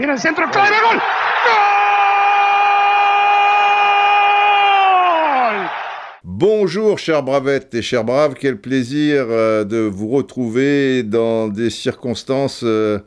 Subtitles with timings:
[0.00, 0.98] Gol.
[6.24, 12.62] Bonjour chers bravettes et chers braves, quel plaisir euh, de vous retrouver dans des circonstances
[12.64, 13.00] euh,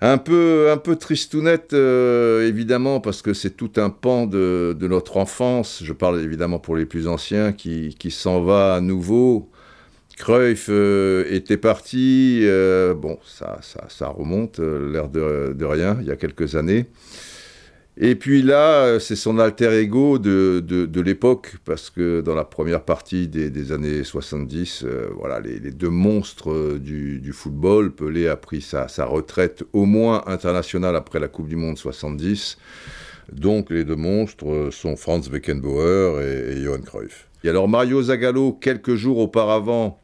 [0.00, 5.18] un peu un peu tristounettes euh, évidemment parce que c'est tout un pan de, notre
[5.18, 9.52] enfance, je parle évidemment pour les plus anciens qui s'en va à nouveau.
[10.18, 16.10] Cruyff euh, était parti, euh, bon ça, ça, remonte, euh, l'air de, rien, il y
[16.10, 16.86] a quelques années.
[18.00, 23.26] Et puis là, c'est son alter ego de, l'époque, parce que dans la première partie
[23.28, 29.64] des, années 70, euh, voilà, les, deux monstres du, football, Pelé a pris sa, retraite
[29.72, 32.58] au moins internationale après la Coupe du Monde 70.
[33.32, 37.28] Donc les deux monstres sont Franz Beckenbauer et, et Johan Cruyff.
[37.44, 40.00] Et alors Mario Zagallo, quelques jours auparavant,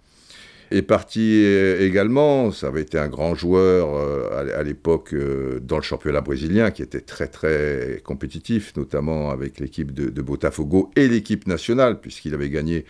[0.74, 2.50] est parti euh, également.
[2.50, 6.82] Ça avait été un grand joueur euh, à, l'époque euh, dans le championnat brésilien qui
[6.82, 12.84] était très très compétitif, notamment avec l'équipe de, Botafogo et l'équipe nationale, puisqu'il avait gagné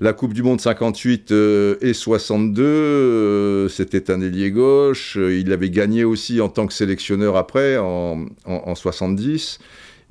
[0.00, 2.62] la Coupe du Monde 58 euh, et 62.
[2.64, 5.18] euh, C'était un ailier gauche.
[5.20, 8.26] Il avait gagné aussi en tant que sélectionneur après, en
[8.74, 9.58] 70.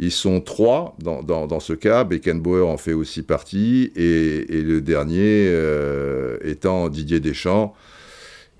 [0.01, 2.05] Ils sont trois dans, dans, ce cas.
[2.05, 3.91] Beckenbauer en fait aussi partie.
[3.97, 7.75] Et, le dernier euh, étant Didier Deschamps.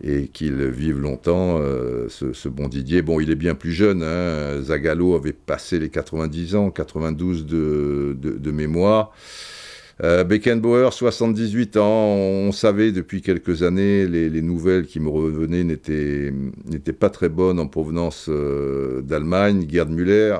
[0.01, 3.01] Et qu'il vive longtemps, euh, ce, bon Didier.
[3.01, 4.03] Bon, il est bien plus jeune.
[4.03, 4.61] Hein.
[4.61, 9.13] Zagallo avait passé les 90 ans, 92 de, de, de mémoire.
[10.01, 15.65] Euh, Beckenbauer, 78 ans, on savait depuis quelques années, les, les nouvelles qui me revenaient
[15.65, 19.67] n'étaient pas très bonnes en provenance d'Allemagne.
[19.69, 20.37] Gerd Müller,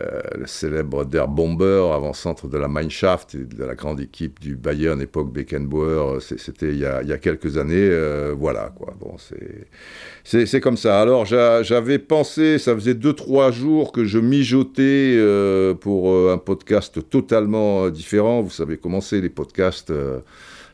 [0.00, 5.00] le célèbre Der Bomber, avant-centre de la Mannschaft et de la grande équipe du Bayern,
[5.00, 8.94] époque Beckenbauer, c'est- c'était il, y a- quelques années, euh, voilà quoi.
[9.00, 11.00] Bon, c'est- comme ça.
[11.00, 16.38] Alors j'a- j'avais pensé, ça faisait 2-3 jours que je mijotais euh, pour euh, un
[16.38, 18.42] podcast totalement euh, différent.
[18.42, 20.20] Vous savez comment c'est les podcasts euh,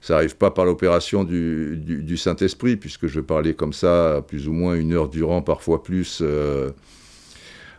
[0.01, 4.75] ça n'arrive pas par l'opération du, Saint-Esprit, puisque je parlais comme ça plus ou moins
[4.75, 6.71] une heure durant, parfois plus, euh,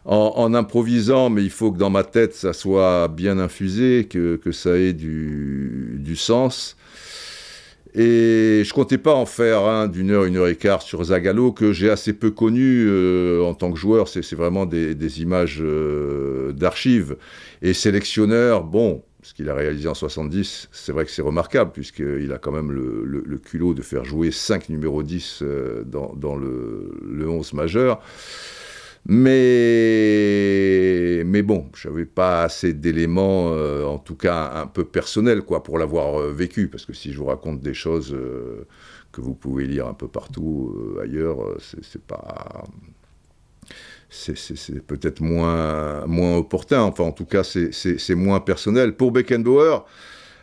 [0.05, 4.51] en, improvisant, mais il faut que dans ma tête ça soit bien infusé, que, que
[4.51, 6.77] ça ait du, du sens.
[7.97, 11.53] Et je comptais pas en faire un d'une heure, une heure et quart sur Zagallo,
[11.53, 14.09] que j'ai assez peu connu euh, en tant que joueur.
[14.09, 17.15] C'est vraiment des, des images euh, d'archives.
[17.61, 22.33] Et sélectionneur, bon, ce qu'il a réalisé en 70, c'est vrai que c'est remarquable, puisqu'il
[22.33, 26.91] a quand même le culot de faire jouer 5 numéros 10 euh, dans, dans le,
[27.01, 28.01] le 11 majeur.
[29.07, 30.41] Mais,
[31.25, 35.61] mais bon, je n'avais pas assez d'éléments, euh, en tout cas un peu personnels, quoi,
[35.61, 36.69] pour l'avoir euh, vécu.
[36.69, 38.65] Parce que si je vous raconte des choses euh,
[39.11, 42.63] que vous pouvez lire un peu partout ailleurs, c'est pas.
[44.09, 46.81] C'est peut-être moins, moins opportun.
[46.81, 48.95] Enfin, en tout cas, c'est moins personnel.
[48.95, 49.85] Pour Beckenbauer,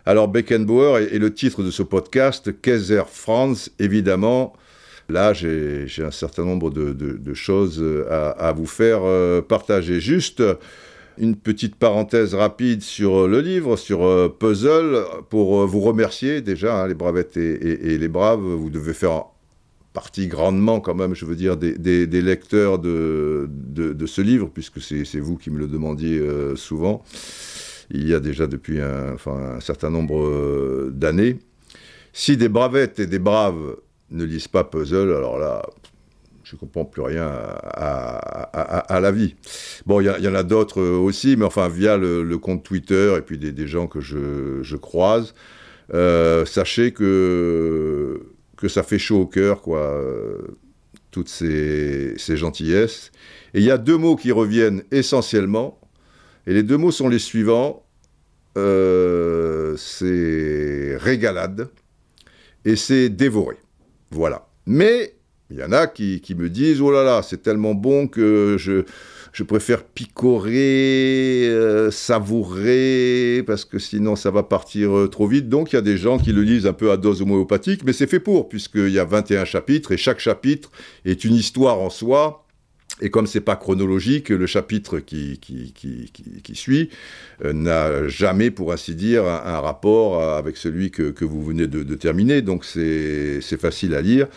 [0.07, 4.53] alors Beckenbauer est, est le titre de ce podcast, Kaiser Franz, évidemment.
[5.13, 10.01] Là, j'ai un certain nombre de, choses euh, à, vous faire euh, partager.
[10.01, 10.43] Juste
[11.19, 16.83] une petite parenthèse rapide sur le livre, sur euh, Puzzle, pour euh, vous remercier déjà,
[16.83, 18.41] hein, les bravettes et, les braves.
[18.41, 19.25] Vous devez faire
[19.93, 23.49] partie grandement, quand même, je veux dire, des, lecteurs de,
[24.07, 27.05] ce livre, puisque c'est vous qui me le demandiez euh, souvent.
[27.91, 31.39] Il y a déjà depuis un, un certain nombre euh, d'années.
[32.15, 33.77] Si des bravettes et des braves
[34.13, 35.63] ne lisent pas Puzzle, alors là,
[36.45, 39.35] je comprends plus rien à, la vie.
[39.87, 43.23] Bon, il y, en a d'autres euh, aussi, mais enfin, via le, compte Twitter et
[43.23, 45.35] puis des, gens que je, je croise,
[45.95, 48.21] euh, sachez que,
[48.57, 50.39] que ça fait chaud au cœur, quoi, euh,
[51.11, 53.13] toutes ces, gentillesses.
[53.55, 55.79] Et il y a deux mots qui reviennent essentiellement,
[56.47, 57.85] et les deux mots sont les suivants.
[59.75, 61.71] C'est régalade
[62.67, 63.57] et c'est dévoré.
[64.13, 64.47] Voilà.
[64.67, 65.15] Mais
[65.51, 68.85] il y en a qui, me disent oh là là, c'est tellement bon que je,
[69.33, 75.49] je préfère picorer, euh, savourer, parce que sinon ça va partir euh, trop vite.
[75.49, 77.93] Donc il y a des gens qui le lisent un peu à dose homéopathique, mais
[77.93, 80.71] c'est fait pour, puisqu'il y a 21 chapitres et chaque chapitre
[81.05, 82.42] est une histoire en soi.
[83.03, 86.89] Et comme c'est pas chronologique, le chapitre qui, qui, qui, suit
[87.45, 91.95] euh, n'a jamais, pour ainsi dire, un, rapport avec celui que, que vous venez de,
[91.97, 92.41] terminer.
[92.43, 94.29] Donc c'est facile à lire.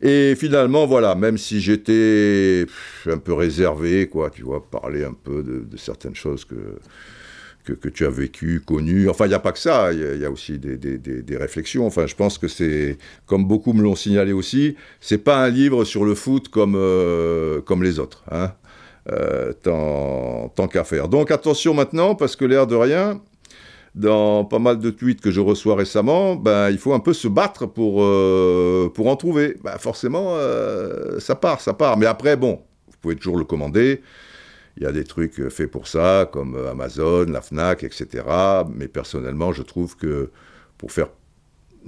[0.00, 2.66] Et finalement, voilà, même si j'étais
[3.06, 6.54] un peu réservé, quoi, tu vois, parler un peu de certaines choses que,
[7.64, 9.08] que, tu as vécu, connu.
[9.08, 11.86] Enfin, il n'y a pas que ça, il y, a aussi des, réflexions.
[11.86, 15.84] Enfin, je pense que c'est, comme beaucoup me l'ont signalé aussi, c'est pas un livre
[15.84, 18.22] sur le foot comme, euh, comme les autres.
[18.30, 18.52] Hein
[19.10, 21.08] euh, tant, tant qu'à faire.
[21.08, 23.20] Donc attention maintenant, parce que l'air de rien,
[23.94, 27.28] dans pas mal de tweets que je reçois récemment, ben, il faut un peu se
[27.28, 29.56] battre pour, euh, pour en trouver.
[29.62, 30.36] Ben, forcément,
[31.18, 31.96] ça part, ça part.
[31.96, 34.02] Mais après, bon, vous pouvez toujours le commander.
[34.76, 38.24] Il y a des trucs euh, faits pour ça, comme euh, Amazon, la FNAC, etc.
[38.74, 40.30] Mais personnellement, je trouve que
[40.78, 41.08] pour faire,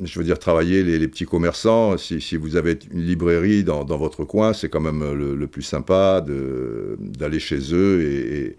[0.02, 4.52] je veux dire, travailler les, petits commerçants, si, vous avez une librairie dans, votre coin,
[4.52, 6.24] c'est quand même le, plus sympa
[6.98, 8.56] d'aller chez eux et,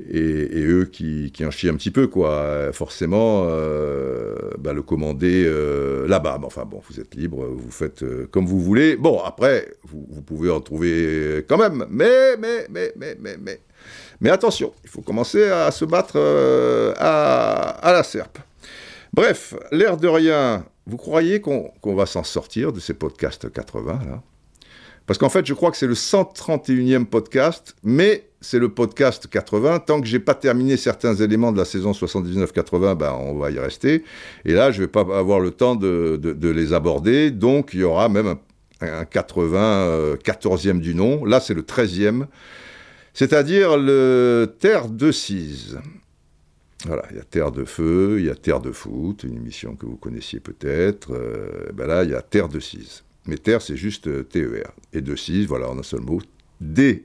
[0.00, 2.70] eux qui, en chient un petit peu, quoi.
[2.72, 5.50] Forcément, euh, bah, le commander
[6.06, 6.38] là-bas.
[6.44, 8.96] enfin bon, vous êtes libre, vous faites comme vous voulez.
[8.96, 11.86] Bon, après, vous, pouvez en trouver quand même.
[11.90, 13.60] Mais, mais, mais, mais, mais, mais,
[14.20, 18.38] mais attention, il faut commencer à se battre euh, à, la serpe.
[19.12, 24.22] Bref, l'air de rien, vous croyez qu'on va s'en sortir de ces podcasts 80 là?
[25.08, 29.80] Parce qu'en fait, je crois que c'est le 131e podcast, mais c'est le podcast 80.
[29.80, 33.58] Tant que j'ai pas terminé certains éléments de la saison 79-80, ben, on va y
[33.58, 34.04] rester.
[34.44, 37.32] Et là, je vais pas avoir le temps de, les aborder.
[37.32, 38.36] Donc, il y aura même
[38.80, 41.24] un, un 80, 14e du nom.
[41.24, 42.26] Là, c'est le 13e
[43.18, 45.80] c'est-à-dire le Terre de Cise.
[46.86, 49.74] Voilà, il y a Terre de Feu, il y a Terre de Foot, une émission
[49.74, 51.12] que vous connaissiez peut-être.
[51.14, 53.02] Euh, ben là, il y a Terre de Cise.
[53.28, 54.72] Mais Terre, c'est juste euh, TER.
[54.92, 56.20] Et de Cise, voilà, en un seul mot,
[56.60, 57.04] D-E-C-I-E-S.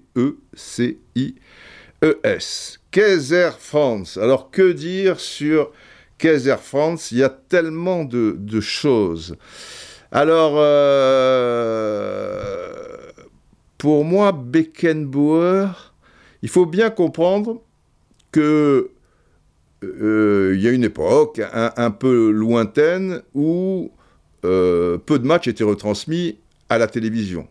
[2.89, 4.17] Kaiser France.
[4.17, 5.71] Alors, que dire sur
[6.17, 9.35] Kaiser France Il y a tellement de, choses.
[10.11, 11.91] Alors, euh,
[13.77, 15.93] pour moi, Beckenbauer
[16.43, 17.61] il faut bien comprendre
[18.31, 18.91] que
[19.83, 23.91] euh, il y a une époque un, peu lointaine où
[24.45, 26.37] euh, peu de matchs étaient retransmis
[26.69, 27.47] à la télévision.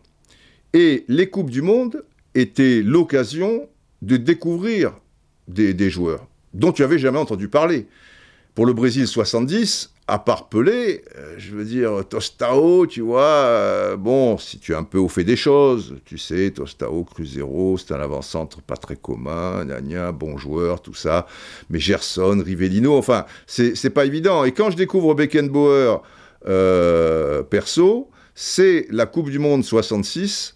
[0.73, 2.03] Et les Coupes du Monde
[2.35, 3.67] étaient l'occasion
[4.01, 4.93] de découvrir
[5.47, 7.87] des, joueurs dont tu avais jamais entendu parler.
[8.55, 13.97] Pour le Brésil 70, à part Pelé, euh, je veux dire, Tostao, tu vois, euh,
[13.97, 17.93] bon, si tu es un peu au fait des choses, tu sais, Tostao, Cruzeiro, c'est
[17.93, 21.25] un avant-centre pas très commun, gna, bon joueur, tout ça,
[21.69, 24.43] mais Gerson, Rivellino, enfin, c'est pas évident.
[24.43, 26.01] Et quand je découvre Beckenbauer
[26.47, 30.55] euh, perso, c'est la Coupe du Monde 66,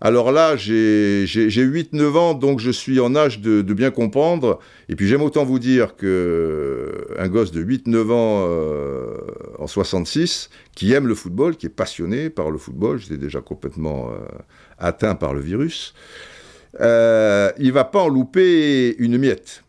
[0.00, 4.60] alors là, j'ai 8-9 ans, donc je suis en âge de, bien comprendre.
[4.88, 9.16] Et puis j'aime autant vous dire qu'un euh, gosse de 8-9 ans euh,
[9.58, 14.10] en 66, qui aime le football, qui est passionné par le football, j'étais déjà complètement
[14.10, 14.18] euh,
[14.78, 15.94] atteint par le virus,
[16.78, 19.64] il il va pas en louper une miette.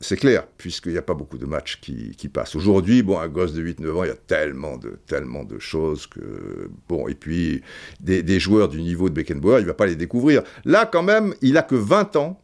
[0.00, 2.54] C'est clair, puisqu'il n'y a pas beaucoup de matchs qui, passent.
[2.54, 6.06] Aujourd'hui, bon, un gosse de 8-9 ans, il y a tellement de, tellement de choses
[6.06, 6.68] que...
[6.86, 7.62] Bon, et puis,
[8.00, 10.42] des, joueurs du niveau de Beckenbauer, il ne va pas les découvrir.
[10.66, 12.42] Là, quand même, il a que 20 ans.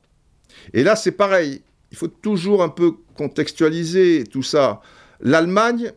[0.73, 1.61] Et là, c'est pareil.
[1.91, 4.81] Il faut toujours un peu contextualiser tout ça.
[5.21, 5.93] L'Allemagne,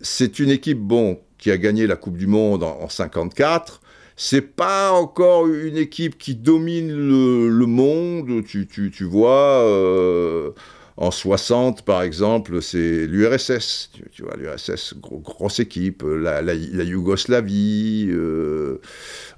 [0.00, 3.81] c'est une équipe, bon, qui a gagné la Coupe du Monde en, en 54
[4.24, 8.44] c'est pas encore une équipe qui domine le, monde.
[8.46, 10.52] Tu, tu, vois, euh,
[10.96, 13.90] en 60, par exemple, c'est l'URSS.
[14.12, 16.02] Tu, vois, l'URSS, grosse équipe.
[16.02, 18.08] La, la, Yougoslavie.
[18.10, 18.80] Euh,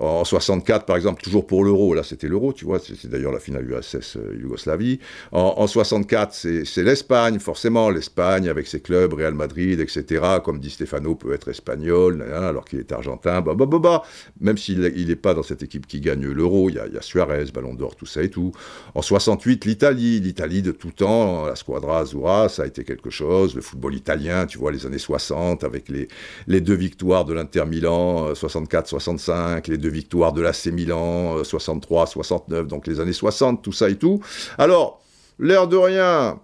[0.01, 1.95] en 64, par exemple, toujours pour l'euro.
[1.95, 2.81] Là, c'était l'euro, tu vois.
[2.81, 4.99] C'est d'ailleurs la finale URSS-Yougoslavie.
[5.33, 7.89] Euh, en, en, 64, c'est l'Espagne, forcément.
[7.91, 10.23] L'Espagne, avec ses clubs, Real Madrid, etc.
[10.45, 13.43] Comme dit Stefano, peut être espagnol, alors qu'il est argentin.
[13.43, 14.03] Bah, bah, bah, bah.
[14.41, 17.47] Même s'il n'est pas dans cette équipe qui gagne l'euro, il y, y, a Suarez,
[17.55, 18.51] Ballon d'Or, tout ça et tout.
[18.97, 20.21] En 68, l'Italie.
[20.21, 23.55] L'Italie de tout temps la Squadra Azzurra, ça a été quelque chose.
[23.55, 26.09] Le football italien, tu vois, les années 60, avec les,
[26.47, 32.53] les deux victoires de l'Inter Milan, 64-65, euh, les deux victoires de l'AC Milan, 63-69,
[32.53, 34.21] euh, donc les années 60, tout ça et tout.
[34.59, 35.01] Alors,
[35.39, 36.41] l'air de rien,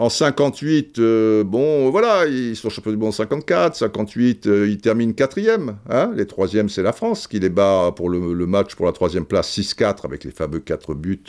[0.00, 3.76] en 58, euh, bon, voilà, ils sont champions du monde en 54.
[3.76, 5.76] 58, ils terminent quatrième.
[5.90, 9.26] Hein les troisièmes, c'est la France qui les bat pour le, match pour la troisième
[9.26, 11.20] place 6-4 avec les fameux quatre buts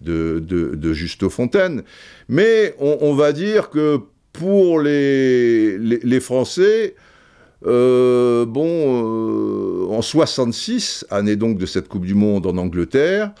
[0.00, 1.82] de, Justo Fontaine.
[2.30, 4.00] Mais on, va dire que
[4.32, 6.94] pour les, les, Français,
[7.66, 13.32] euh, bon, euh, en 66, année donc de cette Coupe du Monde en Angleterre,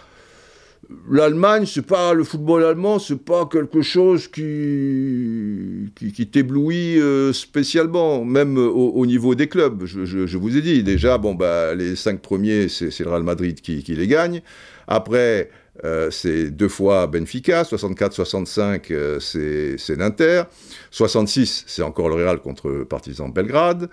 [1.10, 8.24] l'Allemagne, c'est pas le football allemand, c'est pas quelque chose qui qui, t'éblouit euh, spécialement,
[8.24, 9.84] même au, niveau des clubs.
[9.84, 13.82] Je, vous ai dit déjà, bon bah les cinq premiers, c'est le Real Madrid qui,
[13.82, 14.42] les gagne.
[14.86, 15.50] Après,
[15.84, 20.44] euh, c'est deux fois Benfica, 64-65, euh, c'est l'Inter,
[20.90, 23.88] 66, c'est encore le Real contre Partizan Belgrade,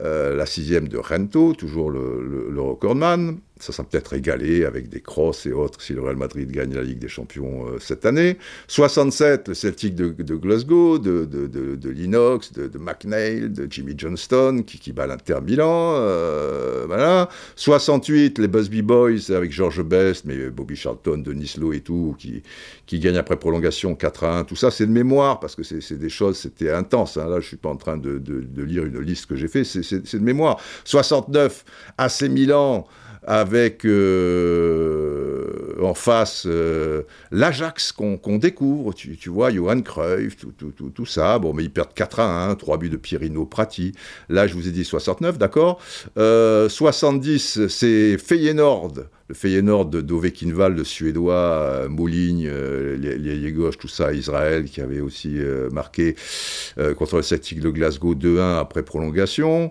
[0.00, 5.52] la sixième de Rento, toujours le recordman, ça sera peut-être égalé avec des crosses et
[5.52, 8.38] autres si le Real Madrid gagne la Ligue des Champions euh, cette année.
[8.68, 14.78] 67, le Celtic de, Glasgow, de, de, de Linox, de, McNeil, de Jimmy Johnston qui,
[14.78, 15.94] qui bat l'Inter Milan.
[15.96, 17.28] Euh, voilà.
[17.56, 22.42] 68, les Busby Boys avec George Best, mais Bobby Charlton, Denis Lowe et tout, qui,
[22.86, 24.44] qui gagnent après prolongation 4 à 1.
[24.44, 27.16] Tout ça, c'est de mémoire parce que c'est des choses, c'était intense.
[27.16, 27.28] Hein.
[27.28, 28.20] Là, je suis pas en train de,
[28.56, 30.60] lire une liste que j'ai fait, c'est de mémoire.
[30.84, 31.64] 69,
[31.96, 32.86] AC Milan
[33.30, 41.06] avec euh, en face euh, l'Ajax qu'on découvre, tu, vois, Johan Cruyff, tout, tout, tout,
[41.06, 41.38] ça.
[41.38, 43.92] Bon, mais ils perdent 4 à 1, 3 buts de Pierino Prati.
[44.30, 45.78] Là, je vous ai dit 69, d'accord?
[46.16, 48.94] 70, euh, c'est Feyenoord,
[49.28, 50.30] le Feyenoord de Dove
[50.70, 55.36] le Suédois, Mouligne, les gauche, tout ça, Israël, qui avait aussi
[55.70, 56.16] marqué
[56.96, 59.70] contre le Celtic de Glasgow 2-1 après prolongation.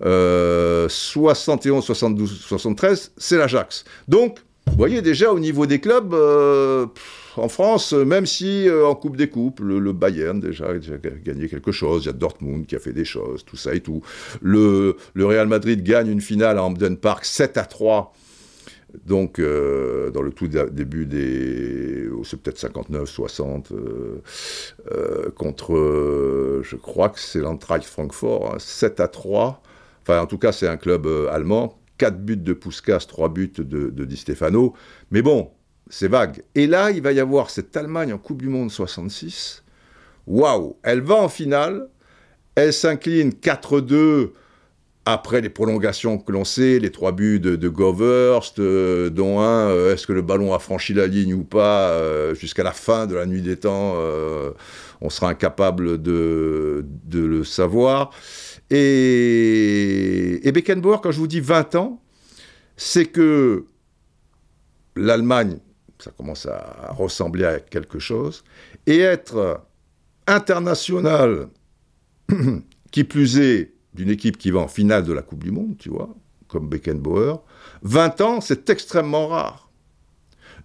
[0.00, 3.84] 71, 72, 73, c'est l'Ajax.
[4.06, 6.86] Donc, vous voyez déjà au niveau des clubs, euh,
[7.36, 10.74] en France, même si euh, en Coupe des Coupes, le, Bayern déjà a
[11.24, 13.80] gagné quelque chose, il y a Dortmund qui a fait des choses, tout ça et
[13.80, 14.02] tout.
[14.42, 18.12] Le, Real Madrid gagne une finale à Hampden Park 7 à 3
[19.04, 22.08] donc, euh, dans le tout début des.
[22.10, 24.22] Oh, c'est peut-être 59, 60, euh,
[24.92, 26.62] euh, contre.
[26.62, 29.62] je crois que c'est l'Antracht Francfort, 7 hein, à 3.
[30.08, 31.78] Enfin, en tout cas, c'est un club allemand.
[31.98, 34.72] 4 buts de Puskas, 3 buts de, Di Stefano.
[35.10, 35.50] Mais bon,
[35.90, 36.42] c'est vague.
[36.54, 39.64] Et là, il va y avoir cette Allemagne en Coupe du Monde 66.
[40.26, 41.88] Waouh Elle va en finale.
[42.54, 44.30] Elle s'incline 4-2
[45.04, 47.72] après les prolongations que l'on sait, les trois buts de, de
[48.58, 52.34] euh, dont un, euh, est-ce que le ballon a franchi la ligne ou pas, euh,
[52.34, 53.94] jusqu'à la fin de la nuit des temps,
[55.00, 58.10] on sera incapable de, de le savoir.
[58.70, 62.02] Et, et, Beckenbauer, quand je vous dis 20 ans,
[62.76, 63.66] c'est que
[64.94, 65.58] l'Allemagne,
[65.98, 68.44] ça commence à ressembler à quelque chose,
[68.86, 69.62] et être
[70.26, 71.48] international,
[72.90, 75.88] qui plus est, d'une équipe qui va en finale de la Coupe du Monde, tu
[75.88, 76.14] vois,
[76.46, 77.42] comme Beckenbauer,
[77.82, 79.70] 20 ans, c'est extrêmement rare.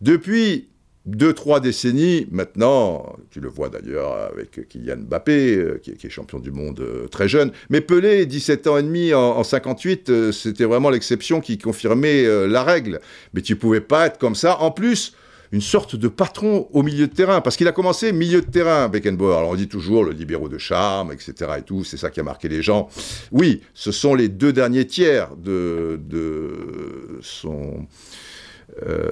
[0.02, 0.70] Depuis
[1.06, 6.40] deux, trois décennies, maintenant, tu le vois d'ailleurs avec Kylian Mbappé, euh, qui, est champion
[6.40, 10.64] du monde euh, très jeune, mais Pelé, 17 ans et demi en, 58, euh, c'était
[10.64, 13.02] vraiment l'exception qui confirmait la règle.
[13.34, 14.60] Mais tu pouvais pas être comme ça.
[14.62, 15.14] En plus,
[15.54, 18.90] une sorte de patron au milieu de terrain, parce qu'il a commencé milieu de terrain,
[18.90, 19.38] Beckenbauer.
[19.38, 21.52] Alors on dit toujours le libéraux de charme, etc.
[21.60, 22.90] et tout, c'est ça qui a marqué les gens.
[23.32, 26.00] Oui, ce sont les deux derniers tiers de,
[27.22, 27.82] son, euh,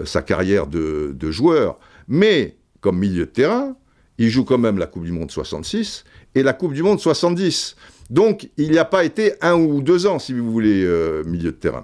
[0.05, 1.79] sa carrière de, joueur.
[2.07, 3.75] Mais comme milieu de terrain,
[4.17, 6.03] il joue quand même la Coupe du Monde 66
[6.35, 7.75] et la Coupe du Monde 70.
[8.09, 11.51] Donc il n'y a pas été un ou deux ans, si vous voulez, euh, milieu
[11.51, 11.83] de terrain.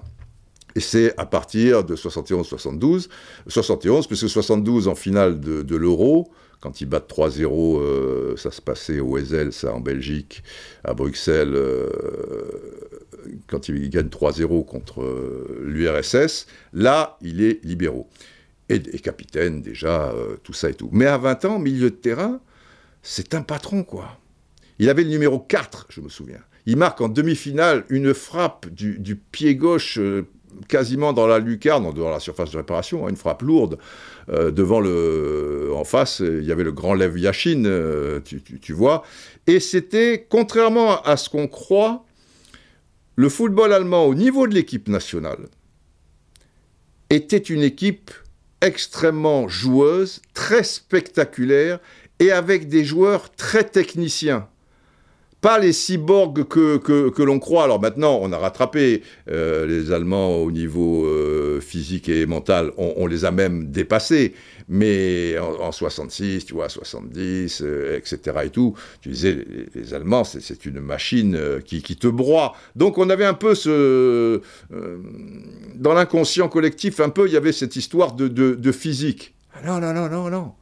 [0.76, 3.08] Et c'est à partir de 71-72,
[3.48, 9.00] 71, puisque 72 en finale de, l'Euro, quand ils battent 3-0, euh, ça se passait
[9.00, 10.44] au Wesel, ça en Belgique,
[10.84, 11.90] à Bruxelles, euh,
[13.48, 18.08] quand ils gagnent 3-0 contre euh, l'URSS, là, il est libéraux.
[18.70, 20.90] Et, capitaine déjà, tout ça et tout.
[20.92, 22.42] Mais à 20 ans, milieu de terrain,
[23.02, 24.20] c'est un patron, quoi.
[24.78, 26.42] Il avait le numéro 4, je me souviens.
[26.66, 30.00] Il marque en demi-finale une frappe du, pied gauche
[30.68, 33.78] quasiment dans la lucarne, dans la surface de réparation, hein, une frappe lourde.
[34.30, 39.04] Euh, devant le, en face, il y avait le grand Lev Yashin, euh, tu, vois.
[39.46, 42.04] Et c'était, contrairement à ce qu'on croit,
[43.18, 45.50] le football allemand au niveau de l'équipe nationale
[47.10, 48.12] était une équipe
[48.62, 51.80] extrêmement joueuse, très spectaculaire
[52.20, 54.48] et avec des joueurs très techniciens
[55.42, 57.64] pas les cyborgs que, l'on croit.
[57.64, 63.06] Alors maintenant, on a rattrapé euh, les Allemands au niveau euh, physique et mental, on,
[63.08, 64.34] les a même dépassés.
[64.70, 67.64] Mais en, 66, tu vois, 70,
[67.96, 68.38] etc.
[68.44, 72.54] et tout, tu disais, les, Allemands, c'est une machine euh, qui, te broie.
[72.76, 74.42] Donc on avait un peu ce...
[75.76, 79.36] dans l'inconscient collectif, un peu, il y avait cette histoire de, de, physique.
[79.66, 80.54] Non, non, non, non, non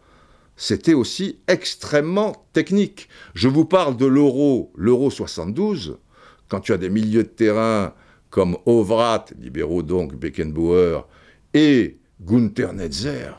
[0.57, 3.09] c'était aussi extrêmement technique.
[3.33, 5.97] Je vous parle de l'euro, l'euro 72,
[6.47, 7.93] quand tu as des milieux de terrain
[8.29, 11.07] comme Ovrat, libéraux donc, Beckenbauer,
[11.53, 13.33] et Gunther Netzer,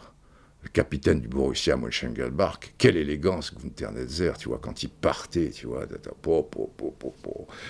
[0.76, 5.87] capitaine du Borussia Mönchengladbach, quelle élégance Gunther Netzer, tu vois, quand il partait, tu vois,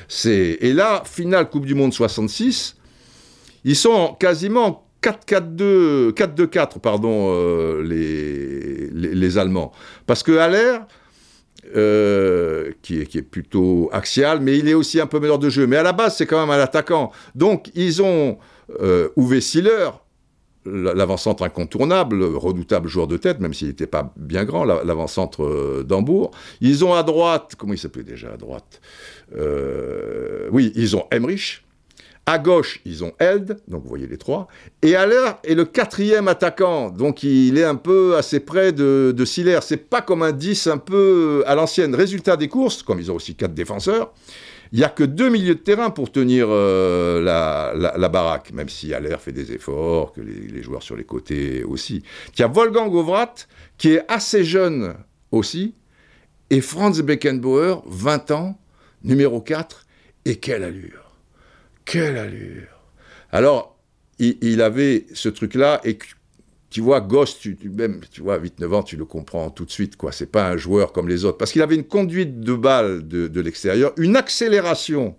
[0.09, 2.77] c'est et là, finale Coupe du Monde 66,
[3.63, 9.71] ils sont quasiment 4-4-2, 4-2-4, pardon, euh, les, les, Allemands.
[10.09, 10.79] Parce que Haller,
[11.77, 15.49] euh, qui, est, qui, est, plutôt axial, mais il est aussi un peu meilleur de
[15.49, 15.69] jeu.
[15.69, 17.13] Mais à la base, c'est quand même un attaquant.
[17.37, 18.39] Donc, ils ont
[18.81, 19.91] euh, Uwe Siller,
[20.67, 26.31] l'avant-centre incontournable, redoutable joueur de tête, même s'il n'était pas bien grand, l'avant-centre euh, d'Hambourg.
[26.61, 28.81] Ils ont à droite, comment il s'appelait déjà à droite
[30.51, 31.63] Oui, ils ont Emmerich,
[32.29, 34.49] à gauche, ils ont Eld, donc vous voyez les trois.
[34.83, 39.25] Et Haller est le quatrième attaquant, donc il est un peu assez près de, de
[39.25, 39.61] Siller.
[39.63, 41.95] C'est pas comme un 10 un peu à l'ancienne.
[41.95, 44.13] Résultat des courses, comme ils ont aussi quatre défenseurs,
[44.73, 48.95] il n'y a que deux milieux de terrain pour tenir euh, la, baraque, même si
[48.95, 52.03] Haller fait des efforts, que les, joueurs sur les côtés aussi.
[52.35, 53.35] Il y a Wolfgang Govrat,
[53.79, 54.95] qui est assez jeune
[55.31, 55.75] aussi,
[56.51, 58.59] et Franz Beckenbauer, 20 ans,
[59.03, 59.87] numéro 4,
[60.25, 61.07] et quelle allure
[61.87, 62.67] quelle allure
[63.31, 63.79] Alors,
[64.19, 65.97] il, avait ce truc-là, et
[66.77, 69.97] tu vois, Ghost, tu, même, tu vois, 8-9 ans, tu le comprends tout de suite,
[69.97, 70.13] quoi.
[70.13, 71.39] C'est pas un joueur comme les autres.
[71.39, 75.17] Parce qu'il avait une conduite de balle de, l'extérieur, une accélération.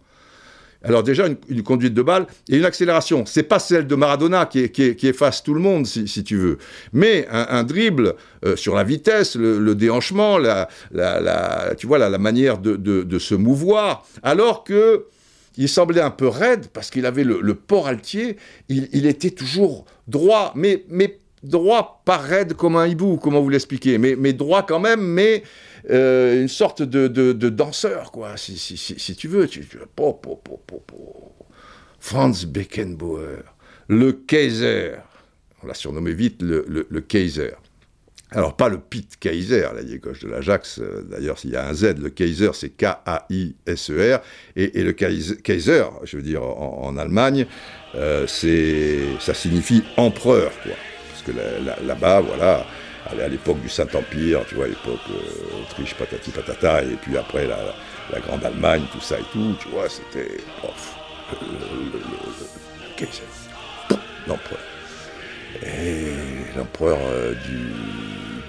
[0.83, 3.25] Alors déjà, une, conduite de balle et une accélération.
[3.25, 6.59] C'est pas celle de Maradona qui, qui, efface tout le monde, si, tu veux.
[6.93, 8.13] Mais un, dribble
[8.45, 13.33] euh, sur la vitesse, le, déhanchement, la, la, tu vois, la, manière de, de, se
[13.33, 14.05] mouvoir.
[14.21, 15.07] Alors que
[15.57, 18.37] il semblait un peu raide parce qu'il avait le, port altier,
[18.69, 23.98] il, était toujours droit, mais, mais droit, pas raide comme un hibou, comment vous l'expliquez,
[23.98, 25.44] mais, mais droit quand même, mais
[25.89, 29.48] euh, une sorte de, de, danseur, quoi, si, si, si, tu veux.
[29.48, 29.67] Tu,
[32.00, 33.44] Franz Beckenbauer,
[33.88, 34.96] le Kaiser,
[35.63, 37.51] on l'a surnommé vite le, le Kaiser.
[38.32, 41.74] Alors, pas le Pete Kaiser, l'allié gauche de l'Ajax, euh, d'ailleurs, s'il y a un
[41.74, 44.20] Z, le Kaiser, c'est K-A-I-S-E-R,
[44.58, 47.46] et, le Kaiser, je veux dire, en, Allemagne,
[47.96, 50.74] euh, ça signifie empereur, quoi.
[51.86, 52.65] Là-bas, voilà,
[53.10, 57.48] à l'époque du Saint-Empire, tu vois, à l'époque euh, Autriche, patati patata, et puis après
[57.48, 60.38] la, Grande Allemagne, tout ça et tout, tu vois, c'était,
[62.96, 63.24] Kaiser,
[64.27, 64.60] l'empereur.
[65.63, 66.07] Et
[66.55, 66.98] l'empereur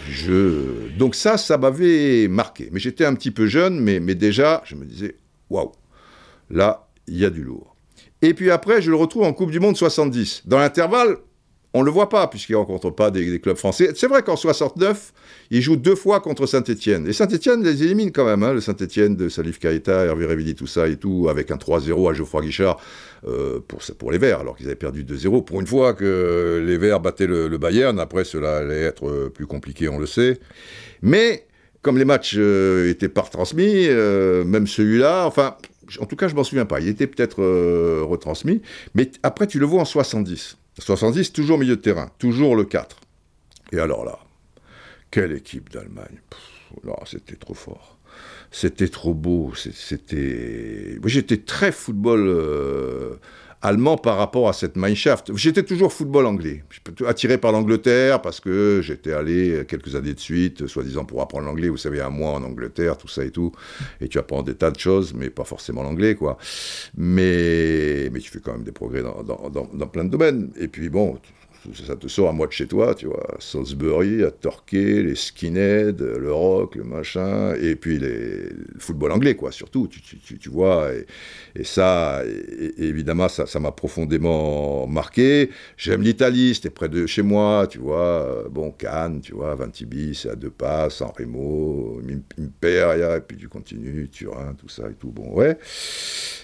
[0.06, 0.90] du jeu.
[0.97, 2.68] Donc ça, ça m'avait marqué.
[2.72, 5.16] Mais j'étais un petit peu jeune, mais, mais déjà, je me disais,
[5.50, 5.72] waouh,
[6.50, 7.74] là, il y a du lourd.
[8.22, 10.42] Et puis après, je le retrouve en Coupe du Monde 70.
[10.46, 11.18] Dans l'intervalle,
[11.78, 13.92] on ne le voit pas, puisqu'il ne rencontre pas des, clubs français.
[13.94, 15.12] C'est vrai qu'en 69,
[15.52, 17.06] il joue deux fois contre Saint-Etienne.
[17.06, 20.66] Et Saint-Etienne les élimine quand même, hein, le Saint-Etienne de Salif Keita, Hervé Révili, tout
[20.66, 22.80] ça et tout, avec un 3-0 à Geoffroy Guichard
[23.28, 25.44] euh, pour, pour les Verts, alors qu'ils avaient perdu 2-0.
[25.44, 29.46] Pour une fois que les Verts battaient le, Bayern, après cela allait être euh, plus
[29.46, 30.40] compliqué, on le sait.
[31.02, 31.46] Mais
[31.82, 35.54] comme les matchs euh, étaient pas retransmis, même celui-là, enfin,
[36.00, 36.80] en tout cas, je m'en souviens pas.
[36.80, 37.40] Il était peut-être
[38.02, 38.62] retransmis.
[38.96, 40.56] Mais après, tu le vois en 70.
[40.78, 42.96] 70, toujours milieu de terrain, toujours le 4.
[43.72, 44.18] Et alors là,
[45.10, 46.20] quelle équipe d'Allemagne
[47.06, 47.97] C'était trop fort.
[48.51, 49.53] C'était trop beau.
[49.55, 50.99] C'était.
[51.05, 52.27] J'étais très football.
[52.27, 53.16] Euh,
[53.62, 55.35] allemand par rapport à cette Mineshaft.
[55.37, 56.62] J'étais toujours football anglais.
[57.07, 61.68] Attiré par l'Angleterre parce que j'étais allé quelques années de suite, soi-disant pour apprendre l'anglais.
[61.68, 63.53] Vous savez, un mois en Angleterre, tout ça et tout.
[64.01, 66.38] Et tu apprends des tas de choses, mais pas forcément l'anglais, quoi.
[66.97, 70.51] Mais, mais tu fais quand même des progrès dans, dans, dans plein de domaines.
[70.59, 71.18] Et puis bon,
[71.75, 76.03] ça te sort à moi de chez toi, tu vois, Salisbury, à Torquay, les skinheads,
[76.03, 80.90] le rock, le machin, et puis les, le football anglais, quoi, surtout, tu, vois,
[81.55, 82.23] et, ça,
[82.79, 85.51] évidemment, ça, m'a profondément marqué.
[85.77, 90.31] J'aime l'Italie, c'était près de chez moi, tu vois, bon, Cannes, tu vois, Ventibis, c'est
[90.31, 92.01] à deux pas, San Remo,
[92.38, 95.59] Imperia, et puis tu continues, Turin, tout ça et tout, bon, ouais.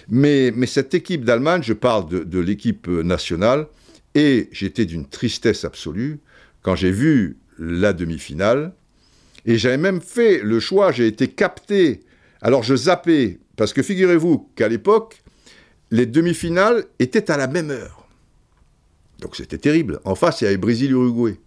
[0.09, 3.67] Mais, cette équipe d'Allemagne, je parle de l'équipe nationale,
[4.15, 6.19] et j'étais d'une tristesse absolue
[6.61, 8.73] quand j'ai vu la demi-finale.
[9.45, 12.01] Et j'avais même fait le choix, j'ai été capté.
[12.41, 15.21] Alors je zappais, parce que figurez-vous qu'à l'époque,
[15.91, 18.07] les demi-finales étaient à la même heure.
[19.19, 19.99] Donc c'était terrible.
[20.03, 21.39] En face, il y avait Brésil-Uruguay.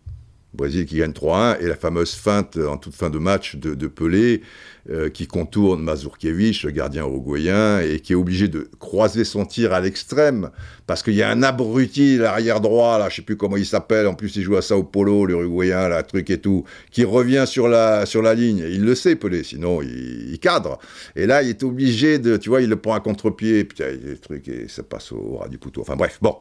[0.55, 4.43] Brésil qui gagne 3-1 et la fameuse feinte en toute fin de match de, Pelé
[4.91, 9.75] euh, qui contourne Mazurkiewicz, le gardien uruguayen, et qui est obligé de croiser son tir
[9.75, 10.51] à l'extrême
[10.87, 14.07] parce qu'il y a un abruti, l'arrière droit, là, je sais plus comment il s'appelle,
[14.07, 17.69] en plus il joue à Sao Paulo, l'uruguayen, là, truc et tout, qui revient sur
[17.69, 18.65] la, sur la ligne.
[18.67, 20.79] il le sait, Pelé, sinon il, cadre.
[21.15, 24.17] Et là, il est obligé de, tu vois, il le prend à contre-pied, a des
[24.17, 25.83] trucs et ça passe au ras du couteau.
[25.83, 26.37] Enfin bref, bon.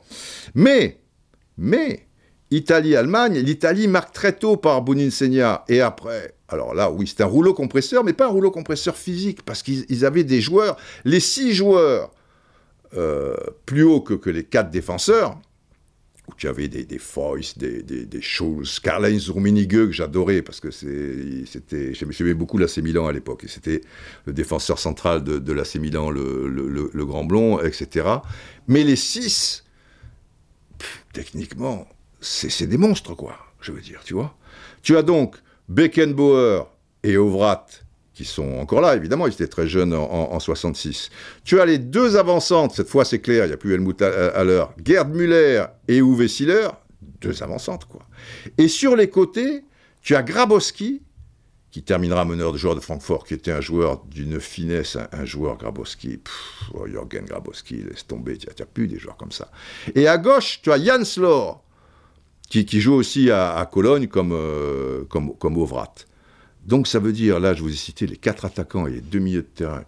[0.56, 1.00] Mais,
[1.58, 2.07] mais,
[2.51, 5.65] Italie-Allemagne, l'Italie marque très tôt par Boninsegna.
[5.67, 9.43] Et après, alors là, oui, c'est un rouleau compresseur, mais pas un rouleau compresseur physique,
[9.43, 12.12] parce qu'ils avaient des joueurs, les six joueurs
[12.95, 15.38] euh, plus hauts que, les quatre défenseurs,
[16.29, 19.31] où tu avais des, des Foyce, des, des, choses, Karl-Heinz
[19.69, 23.81] que j'adorais, parce que c'était, j'aimais beaucoup l'AC Milan à l'époque, et c'était
[24.25, 28.07] le défenseur central de, de l'AC Milan, le, grand blond, etc.
[28.67, 29.65] Mais les six,
[31.13, 31.88] techniquement,
[32.28, 34.36] c'est des monstres, quoi, je veux dire, tu vois.
[34.82, 35.36] Tu as donc
[35.70, 36.63] Beckenbauer
[37.04, 37.66] et Ovrat,
[38.13, 41.10] qui sont encore là, évidemment, ils étaient très jeunes en, 66.
[41.44, 44.66] Tu as les deux avancantes, cette fois c'est clair, il n'y a plus Helmut Haller,
[44.84, 46.70] Gerd Müller et Uwe Siller,
[47.22, 48.02] deux avancantes, quoi.
[48.58, 49.63] Et sur les côtés,
[50.02, 51.02] tu as Grabowski,
[51.70, 55.58] qui terminera meneur de joueur de Francfort, qui était un joueur d'une finesse, un, joueur
[55.58, 56.18] Grabowski.
[56.18, 59.52] Pff, oh, Grabowski, laisse tomber, tu n'as plus des joueurs comme ça.
[59.94, 61.04] Et à gauche, tu as Jan
[62.49, 65.93] qui, joue aussi à, Cologne comme, euh, comme, comme Ovrat.
[66.65, 69.19] Donc ça veut dire, là je vous ai cité les quatre attaquants et les deux
[69.19, 69.83] milieux de terrain.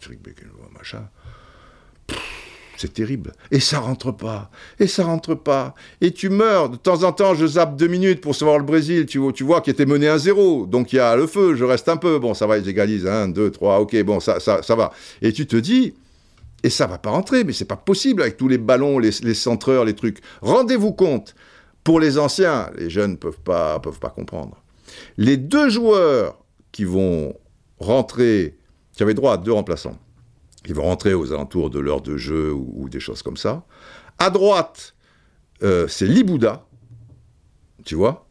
[2.77, 3.33] C'est terrible.
[3.51, 4.49] Et ça rentre pas.
[4.79, 5.75] Et ça rentre pas.
[5.99, 6.69] Et tu meurs.
[6.69, 9.45] De temps en temps, je zappe deux minutes pour savoir le Brésil, tu vois, tu
[9.63, 10.65] qui était mené à zéro.
[10.65, 12.19] Donc il y a le feu, je reste un peu.
[12.19, 13.05] Bon, ça va, ils égalisent.
[13.05, 14.93] Un, deux, trois, ok, bon, ça, ça, ça va.
[15.21, 15.93] Et tu te dis,
[16.63, 19.83] et ça va pas rentrer, mais c'est pas possible avec tous les ballons, les centreurs,
[19.83, 20.19] les trucs.
[20.41, 21.35] Rendez-vous compte,
[21.83, 24.61] pour les anciens, les jeunes pas, peuvent pas comprendre.
[25.17, 27.35] Les deux joueurs qui vont
[27.79, 28.57] rentrer,
[28.93, 29.97] qui avaient droit à deux remplaçants,
[30.63, 33.65] qui vont rentrer aux alentours de l'heure de jeu ou, des choses comme ça.
[34.17, 34.95] À droite,
[35.63, 36.65] euh, c'est Libouda,
[37.85, 38.27] tu vois,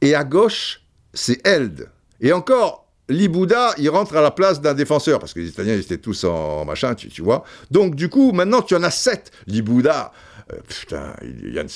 [0.00, 1.90] et à gauche, c'est Eld.
[2.20, 5.80] Et encore, Libouda, il rentre à la place d'un défenseur, parce que les Italiens, ils
[5.80, 7.44] étaient tous en machin, tu, tu vois.
[7.70, 9.30] Donc, du coup, maintenant, tu en as sept.
[9.46, 10.12] Libouda,
[10.52, 11.66] euh, putain, Yann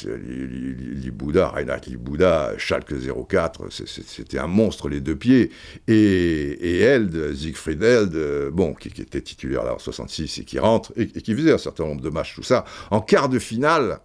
[0.95, 2.95] Libouda, Reinhard Libouda, Schalke
[3.29, 5.51] 04, c'était un monstre les deux pieds.
[5.89, 10.61] Et, et Held, Siegfried Held, euh, bon, qui, était titulaire là en 66 et qui
[10.61, 12.65] rentre, et, qui faisait un certain nombre de matchs, tout ça.
[12.93, 13.99] En quart de finale,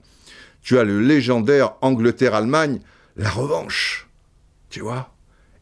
[0.64, 2.80] tu as le légendaire Angleterre-Allemagne,
[3.18, 4.08] la revanche,
[4.72, 5.12] tu vois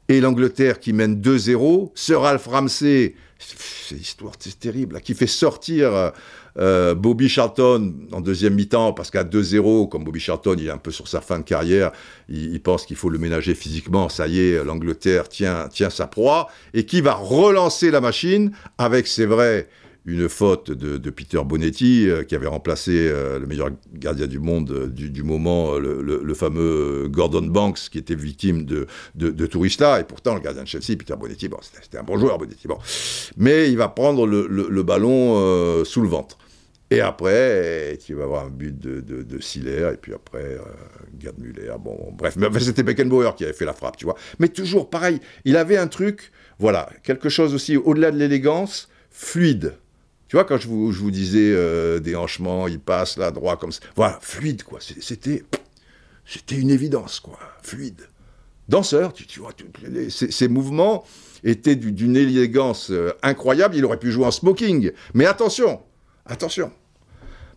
[0.09, 6.11] et l'Angleterre qui mène 2-0, Sir Ralph Ramsey, c'est histoire, c'est terrible, qui fait sortir
[6.59, 10.77] euh, Bobby Charlton en deuxième mi-temps, parce qu'à 2-0, comme Bobby Charlton, il est un
[10.77, 11.91] peu sur sa fin de carrière,
[12.29, 16.49] il, pense qu'il faut le ménager physiquement, ça y est, l'Angleterre tient, tient sa proie,
[16.73, 19.67] et qui va relancer la machine avec, c'est vrai,
[20.05, 24.89] une faute de, Peter Bonetti, euh, qui avait remplacé euh, le meilleur gardien du monde
[24.89, 29.99] du, moment, le, fameux Gordon Banks, qui était victime de, Tourista.
[29.99, 32.67] Et pourtant, le gardien de Chelsea, Peter Bonetti, bon, c'était un bon joueur, Bonetti.
[32.67, 32.77] Bon.
[33.37, 36.37] Mais il va prendre le, ballon sous le ventre.
[36.93, 40.59] Et après, tu vas avoir un but de, de, de et puis après, euh,
[41.19, 41.73] Gerd Müller.
[41.79, 44.15] Bon, bref, c'était Beckenbauer qui avait fait la frappe, tu vois.
[44.37, 49.73] Mais toujours pareil, il avait un truc, voilà, quelque chose aussi, au-delà de l'élégance, fluide.
[50.27, 53.57] Tu vois, quand je vous, je vous disais euh, des hanchements, il passe là, droit,
[53.57, 53.79] comme ça.
[53.95, 54.77] Voilà, fluide, quoi.
[54.79, 55.43] C'était,
[56.27, 57.39] c'était une évidence, quoi.
[57.63, 58.07] Fluide.
[58.69, 59.53] Danseur, tu, tu vois,
[60.09, 61.05] ces, mouvements
[61.43, 63.75] étaient d'une élégance euh, incroyable.
[63.77, 64.91] Il aurait pu jouer en smoking.
[65.15, 65.81] Mais attention,
[66.27, 66.71] attention.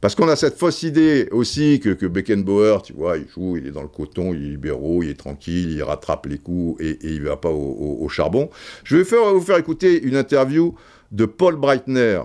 [0.00, 3.70] Parce qu'on a cette fausse idée aussi que, Beckenbauer, tu vois, il joue, il est
[3.70, 7.22] dans le coton, il est libéraux, il est tranquille, il rattrape les coups et, il
[7.22, 8.50] ne va pas au, charbon.
[8.84, 10.74] Je vais vous faire écouter une interview
[11.12, 12.20] de Paul Breitner,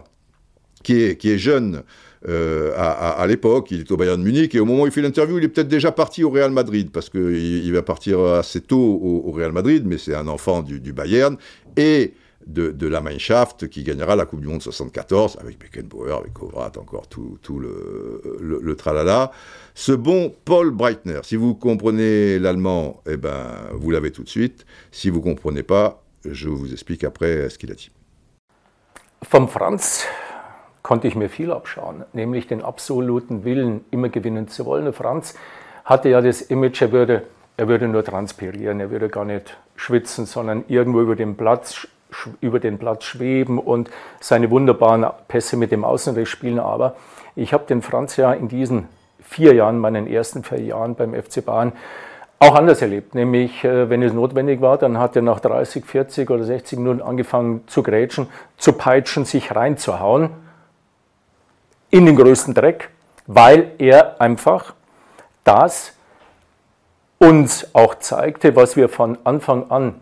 [0.84, 1.84] qui est, jeune
[2.28, 5.38] euh, à, l'époque, il est au Bayern Munich, et au moment où il fait l'interview,
[5.38, 9.00] il est peut-être déjà parti au Real Madrid, parce qu'il il va partir assez tôt
[9.26, 11.38] au, Real Madrid, mais c'est un enfant du, du Bayern.
[11.78, 12.14] Et
[12.47, 17.08] de, la Mannschaft qui gagnera la Coupe du Monde 74 avec Beckenbauer, avec Kovrat, encore
[17.08, 19.32] tout, le, le, tralala.
[19.73, 24.65] Ce bon Paul Breitner, si vous comprenez l'allemand, eh ben, vous l'avez tout de suite.
[24.91, 27.91] Si vous ne comprenez pas, je vous explique après ce qu'il a dit.
[29.23, 30.08] Vom Franz
[30.82, 34.91] konnte ich mir viel abschauen, nämlich den absoluten Willen, immer gewinnen zu wollen.
[34.93, 35.36] Franz
[35.86, 37.23] hatte ja das Image, er würde,
[37.58, 41.88] er würde nur transpirieren, er würde gar nicht schwitzen, sondern irgendwo über den Platz
[42.41, 46.60] über den Platz schweben und seine wunderbaren Pässe mit dem Außenriss spielen.
[46.60, 46.95] Aber
[47.36, 48.88] ich habe den Franz ja in diesen
[49.21, 51.74] vier Jahren, meinen ersten vier Jahren beim FC Bayern,
[52.39, 53.13] auch anders erlebt.
[53.13, 57.02] Nämlich, äh, wenn es notwendig war, dann hat er nach 30, 40 oder 60 Minuten
[57.02, 60.32] angefangen zu grätschen, zu peitschen, sich reinzuhauen
[61.91, 62.89] in den größten Dreck,
[63.28, 64.74] weil er einfach
[65.43, 65.93] das
[67.19, 69.95] uns auch zeigte, was wir von Anfang an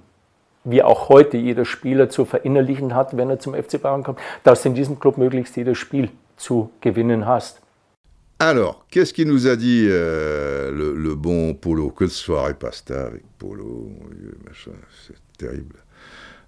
[0.72, 4.64] wie auch heute jeder Spieler zu verinnerlichen hat, wenn er zum FC Bayern kommt, dass
[4.64, 7.62] du in diesem Club möglichst jedes Spiel zu gewinnen hast.
[8.42, 13.08] Alors, qu'est-ce qu'il nous a dit euh, le, le, bon Polo Que de soirée pasta
[13.08, 13.90] avec Polo,
[15.06, 15.76] c'est terrible.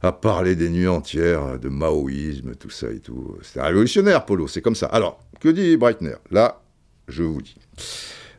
[0.01, 3.37] À parler des nuits entières, de maoïsme, tout ça et tout.
[3.41, 4.85] C'est un révolutionnaire, Polo, c'est comme ça.
[4.85, 6.61] Alors, que dit Breitner Là,
[7.09, 7.57] je vous dis.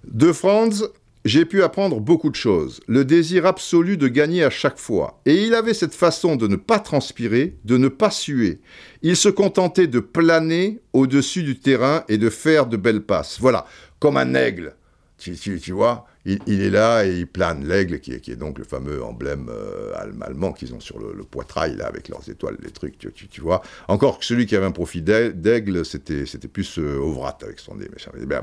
[0.05, 0.89] De Franz,
[1.25, 2.81] j'ai pu apprendre beaucoup de choses.
[2.89, 5.21] Le désir absolu de gagner à chaque fois.
[5.25, 8.61] Et il avait cette façon de ne pas transpirer, de ne pas suer.
[9.03, 13.39] Il se contentait de planer au-dessus du terrain et de faire de belles passes.
[13.41, 13.67] Voilà,
[14.01, 14.75] comme un aigle.
[15.23, 19.49] Tu, vois il, est là et il plane l'aigle, qui, est, donc le fameux emblème
[19.51, 23.63] euh, allemand qu'ils ont sur le, poitrail, là, avec leurs étoiles, les trucs, tu, vois.
[23.89, 27.87] Encore que celui qui avait un profil d'aigle, c'était, plus euh, Ovrat avec son nez.
[28.27, 28.43] Ben,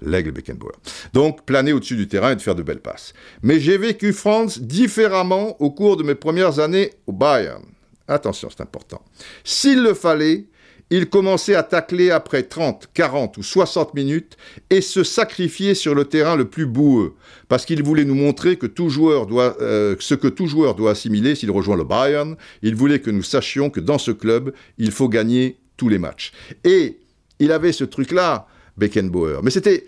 [0.00, 0.74] l'aigle Beckenbauer.
[1.12, 3.12] Donc, planer au-dessus du terrain et de faire de belles passes.
[3.42, 7.64] Mais j'ai vécu France différemment au cours de mes premières années au Bayern.
[8.06, 9.02] Attention, c'est important.
[9.44, 10.46] S'il le fallait,
[10.90, 14.36] il commençait à tacler après 30, 40 ou 60 minutes
[14.70, 17.14] et se sacrifier sur le terrain le plus boueux,
[17.48, 20.92] parce qu'il voulait nous montrer que tout joueur doit, euh, ce que tout joueur doit
[20.92, 22.36] assimiler s'il rejoint le Bayern.
[22.62, 26.32] Il voulait que nous sachions que dans ce club, il faut gagner tous les matchs.
[26.64, 26.98] Et
[27.38, 28.46] il avait ce truc-là,
[28.76, 29.40] Beckenbauer.
[29.42, 29.86] Mais c'était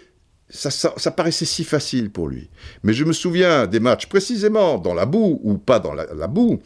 [0.48, 2.50] ça, paraissait si facile pour lui.
[2.82, 6.60] Mais je me souviens des matchs précisément dans la boue ou pas dans la boue,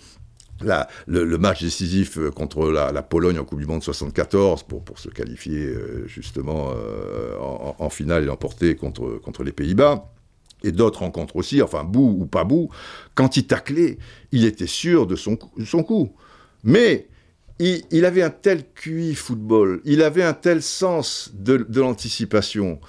[1.07, 5.09] le, match décisif euh, contre la, Pologne en Coupe du Monde 74 pour, pour se
[5.09, 10.11] qualifier euh, justement euh, en, finale et l'emporter contre, contre les Pays-Bas.
[10.63, 12.71] Et d'autres rencontres aussi, enfin bout ou pas bout,
[13.15, 13.99] quand il taclait,
[14.33, 16.15] il était sûr de son, son coup.
[16.63, 17.09] Mais
[17.59, 22.81] il, avait un tel QI football, il avait un tel sens de, l'anticipation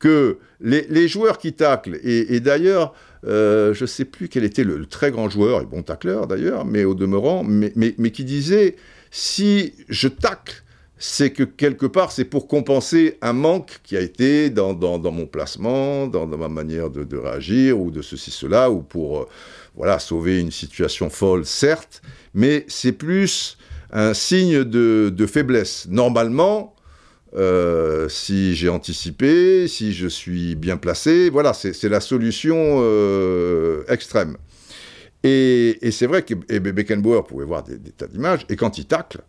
[0.00, 2.94] que les, joueurs qui taclent, et d'ailleurs,
[3.26, 6.64] euh, je ne sais plus quel était le, très grand joueur, et bon tacleur d'ailleurs,
[6.64, 8.76] mais au demeurant, mais, qui disait,
[9.10, 10.62] si je tacle,
[10.98, 16.06] c'est que quelque part, c'est pour compenser un manque qui a été dans, mon placement,
[16.06, 19.28] dans, ma manière de, réagir, ou de ceci, cela, ou pour euh,
[19.74, 22.02] voilà, sauver une situation folle, certes,
[22.34, 23.56] mais c'est plus
[23.92, 25.86] un signe de faiblesse.
[25.90, 26.74] Normalement,
[27.36, 34.36] euh, si j'ai anticipé, si je suis bien placé, voilà, c'est la solution euh, extrême.
[35.22, 39.20] Et, c'est vrai que Beckenbauer pouvait voir des, tas d'images, et quand il tacle,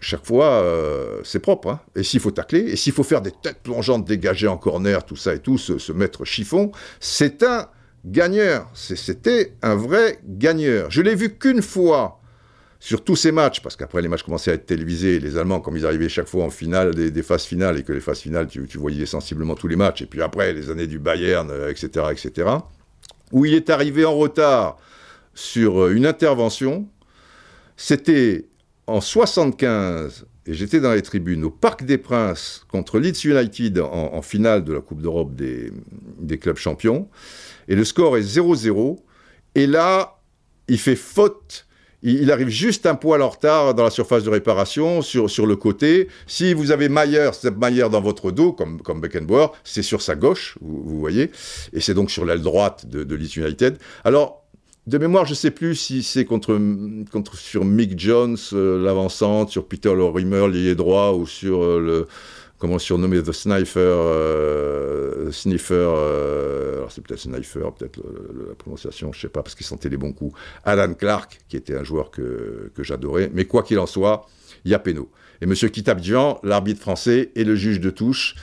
[0.00, 1.68] chaque fois, euh, c'est propre.
[1.68, 1.80] Hein.
[1.94, 5.16] Et s'il faut tacler, et s'il faut faire des têtes plongeantes dégagées en corner, tout
[5.16, 7.68] ça et tout, se, se mettre chiffon, c'est un
[8.04, 8.68] gagneur.
[8.74, 10.90] C'était un vrai gagneur.
[10.90, 12.20] Je l'ai vu qu'une fois
[12.84, 15.74] sur tous ces matchs, parce qu'après les matchs commençaient à être télévisés, les Allemands, comme
[15.74, 18.68] ils arrivaient chaque fois en finale, des, phases finales, et que les phases finales, tu,
[18.76, 22.50] voyais sensiblement tous les matchs, et puis après, les années du Bayern, etc., euh, etc.,
[23.32, 24.76] où il est arrivé en retard
[25.32, 26.86] sur euh, une intervention,
[27.78, 28.48] c'était
[28.86, 34.20] en 75, et j'étais dans les tribunes, au Parc des Princes, contre Leeds United, en,
[34.20, 35.72] finale de la Coupe d'Europe des,
[36.18, 37.08] des clubs champions,
[37.66, 38.98] et le score est 0-0,
[39.54, 40.18] et là,
[40.68, 41.63] il fait faute
[42.04, 45.56] il, arrive juste un poil en retard dans la surface de réparation, sur, sur le
[45.56, 46.08] côté.
[46.26, 50.58] Si vous avez Mayer, Mayer dans votre dos, comme, comme Beckenbauer, c'est sur sa gauche,
[50.60, 51.30] vous, voyez,
[51.72, 53.78] et c'est donc sur l'aile droite de, de Leeds United.
[54.04, 54.44] Alors,
[54.86, 56.60] de mémoire, je ne sais plus si c'est contre,
[57.10, 62.06] contre, sur Mick Jones, euh, l'avancante, sur Peter Lorimer, l'ailier droit, ou sur euh, le
[62.64, 68.00] comment surnommer The Sniper, euh, Sniffer, euh, alors c'est peut-être Sniper, peut-être
[68.48, 70.34] la prononciation, je sais pas, parce qu'il sentait les bons coups.
[70.64, 74.26] Alan Clark, qui était un joueur que, que j'adorais, mais quoi qu'il en soit,
[74.64, 75.10] il y a Pénaud.
[75.42, 75.52] Et M.
[75.52, 78.34] Kitabdjian, l'arbitre français et le juge de touche,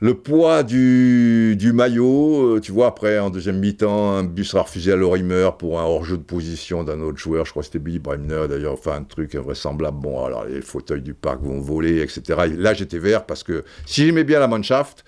[0.00, 4.92] le poids du, maillot, euh, tu vois, après, en deuxième mi-temps, un bus sera refusé
[4.92, 7.98] à Lorimer pour un hors-jeu de position d'un autre joueur, je crois que c'était Billy
[7.98, 12.50] Bremner d'ailleurs, enfin un truc invraisemblable, bon, alors les fauteuils du parc vont voler, etc.
[12.56, 15.04] là, j'étais vert parce que si j'aimais bien la Mannschaft,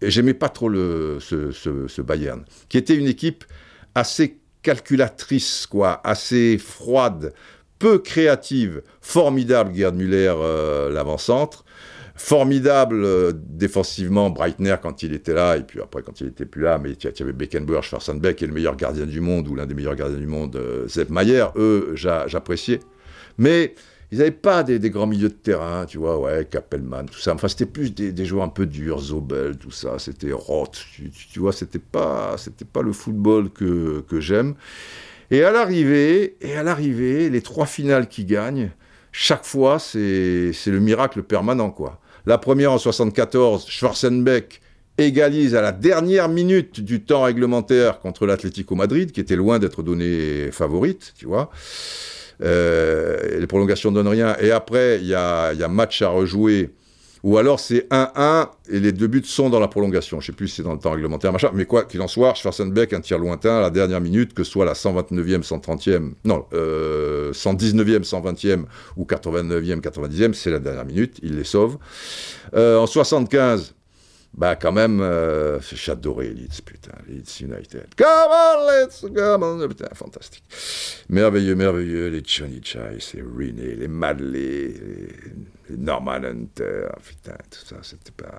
[0.00, 3.44] et j'aimais pas trop ce, Bayern, qui était une équipe
[3.94, 7.32] assez calculatrice, quoi, assez froide,
[7.78, 11.64] peu créative, formidable, Gerd Müller, euh, l'avant-centre,
[12.16, 16.62] formidable euh, défensivement, Breitner quand il était là, et puis après quand il était plus
[16.62, 19.74] là, mais tu avais Beckenbauer, Schwarzenbeck, et le meilleur gardien du monde, ou l'un des
[19.74, 22.80] meilleurs gardiens du monde, euh, Sepp Mayer, eux, j'appréciais.
[23.38, 23.74] Mais
[24.10, 27.34] ils n'avaient pas des, grands milieux de terrain, tu vois, ouais, Kappelmann, tout ça.
[27.34, 29.98] Enfin, c'était plus des, joueurs un peu durs, Zobel, tout ça.
[29.98, 30.86] C'était Roth,
[31.32, 32.36] tu, vois, c'était pas,
[32.72, 34.54] pas le football que, que j'aime.
[35.30, 38.70] Et à l'arrivée, et à l'arrivée, les trois finales qui gagnent,
[39.10, 42.00] chaque fois, c'est le miracle permanent, quoi.
[42.26, 44.60] La première en 74, Schwarzenbeck
[44.98, 49.84] égalise à la dernière minute du temps réglementaire contre l'Atlético Madrid, qui était loin d'être
[49.84, 51.50] donné favorite, tu vois.
[52.42, 54.36] Euh, les prolongations donnent rien.
[54.40, 56.70] Et après, il y a match à rejouer
[57.26, 60.20] ou alors c'est 1-1 et les deux buts sont dans la prolongation.
[60.20, 61.50] Je ne sais plus si c'est dans le temps réglementaire, machin.
[61.52, 64.52] Mais quoi qu'il en soit, Schwarzenbeck, un tir lointain à la dernière minute, que ce
[64.52, 71.18] soit la 129e, 130e, non, 119e, euh, 120e ou 89e, 90e, c'est la dernière minute,
[71.20, 71.78] il les sauve.
[72.54, 73.74] Euh, en 75,
[74.36, 77.86] bah quand même, euh, j'adorais Leeds, putain, Leeds United.
[77.96, 80.44] Come on, let's come on, putain, fantastique.
[81.08, 84.74] Merveilleux, merveilleux, les Johnny Chase, les René, les Madley,
[85.70, 88.38] les, Norman Hunter, putain, tout ça, c'était pas...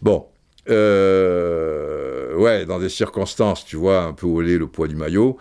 [0.00, 0.28] Bon,
[0.70, 5.36] euh, ouais, dans des circonstances, tu vois, un peu où le poids du maillot,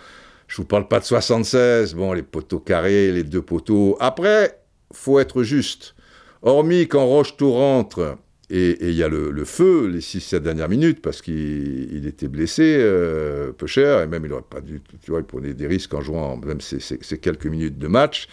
[0.47, 3.95] je vous parle pas de 76, bon, les poteaux carrés, les deux poteaux.
[4.01, 4.59] Après,
[4.91, 5.95] faut être juste.
[6.41, 8.17] Hormis quand Roche-Tour rentre
[8.49, 13.51] et il y a le, feu, les 6-7 dernières minutes, parce qu'il était blessé, euh,
[13.51, 16.01] peu cher, et même il n'aurait pas dû, tu vois, il prenait des risques en
[16.01, 18.27] jouant même ces, quelques minutes de match.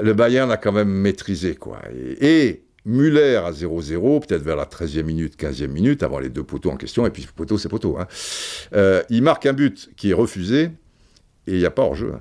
[0.00, 1.80] Le Bayern a quand même maîtrisé, quoi.
[2.20, 6.72] Et, Muller à 0-0, peut-être vers la 13e minute, 15e minute, avant les deux poteaux
[6.72, 7.96] en question, et puis poteau, c'est poteau.
[7.96, 8.08] Hein.
[8.74, 10.70] Euh, il marque un but qui est refusé,
[11.46, 12.12] et il n'y a pas hors-jeu.
[12.16, 12.20] Hein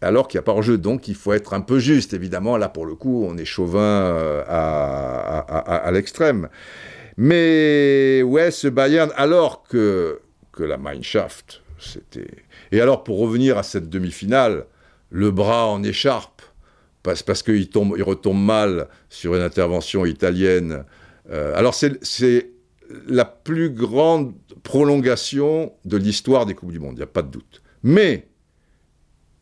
[0.00, 0.78] alors qu'il n'y a pas en jeu.
[0.78, 2.56] Donc il faut être un peu juste, évidemment.
[2.56, 6.48] Là, pour le coup, on est chauvin euh, à, l'extrême.
[7.16, 10.20] Mais ouais, ce Bayern, alors que,
[10.52, 12.28] que la Mindschaft, c'était...
[12.70, 14.66] Et alors, pour revenir à cette demi-finale,
[15.10, 16.42] le bras en écharpe,
[17.02, 20.84] parce, parce qu'il tombe, il retombe mal sur une intervention italienne.
[21.30, 22.50] Euh, alors, c'est
[23.06, 27.30] la plus grande prolongation de l'histoire des Coupes du Monde, il n'y a pas de
[27.30, 27.62] doute.
[27.82, 28.27] Mais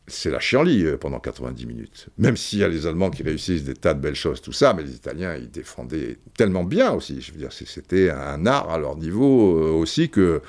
[0.07, 2.07] c'est la chienlit euh, pendant 90 minutes.
[2.17, 4.73] Même s'il y a les Allemands qui réussissent des tas de belles choses, tout ça,
[4.73, 7.21] mais les Italiens, ils défendaient tellement bien aussi.
[7.21, 10.41] Je veux dire, c'était un art à leur niveau euh, aussi que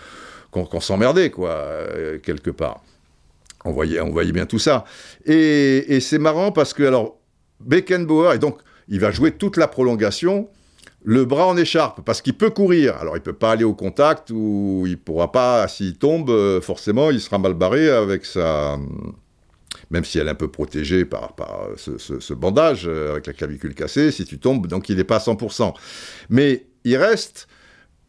[0.50, 2.82] qu'on s'emmerdait, quoi, euh, quelque part.
[3.64, 4.84] On voyait, on voyait bien tout ça.
[5.26, 7.18] Et, c'est marrant parce que, alors,
[7.60, 10.48] Beckenbauer, et donc, il va jouer toute la prolongation,
[11.04, 12.96] le bras en écharpe, parce qu'il peut courir.
[12.96, 17.20] Alors, il peut pas aller au contact, ou il pourra pas, s'il tombe, forcément, il
[17.20, 18.78] sera mal barré avec sa
[19.90, 21.34] même si elle est un peu protégée par,
[21.76, 25.20] ce, bandage euh, avec la clavicule cassée, si tu tombes, donc il n'est pas à
[25.20, 25.72] 100%.
[26.30, 27.48] Mais il reste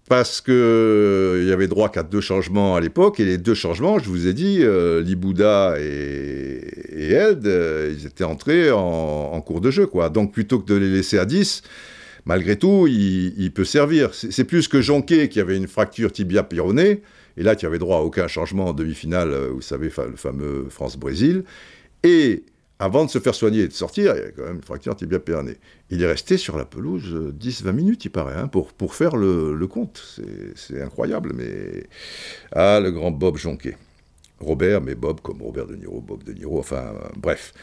[0.10, 4.00] parce qu'il euh, y avait droit qu'à deux changements à l'époque, et les deux changements,
[4.00, 9.72] je vous ai dit, euh, Libouda et, et Eld, ils étaient entrés en, cours de
[9.72, 10.10] jeu, quoi.
[10.10, 11.62] Donc plutôt que de les laisser à 10,
[12.26, 14.14] malgré tout, il, peut servir.
[14.14, 17.02] C'est plus que Jonquet, qui avait une fracture tibia pyronée,
[17.40, 20.68] et là, tu avais droit à aucun changement en demi-finale, euh, vous savez, le fameux
[20.70, 21.46] France-Brésil.
[22.04, 22.44] Et
[22.80, 24.94] avant de se faire soigner et de sortir, il y a quand même une fracture
[24.94, 25.20] tibia.
[25.90, 29.16] Il est resté sur la pelouse 10-20 euh, minutes, il paraît, hein, pour, pour faire
[29.16, 30.20] le, compte.
[30.56, 31.88] C'est incroyable, mais...
[32.52, 33.78] Ah, le grand Bob Jonquet.
[34.42, 37.54] Robert, mais Bob comme Robert De Niro, Bob De Niro, enfin, euh, bref.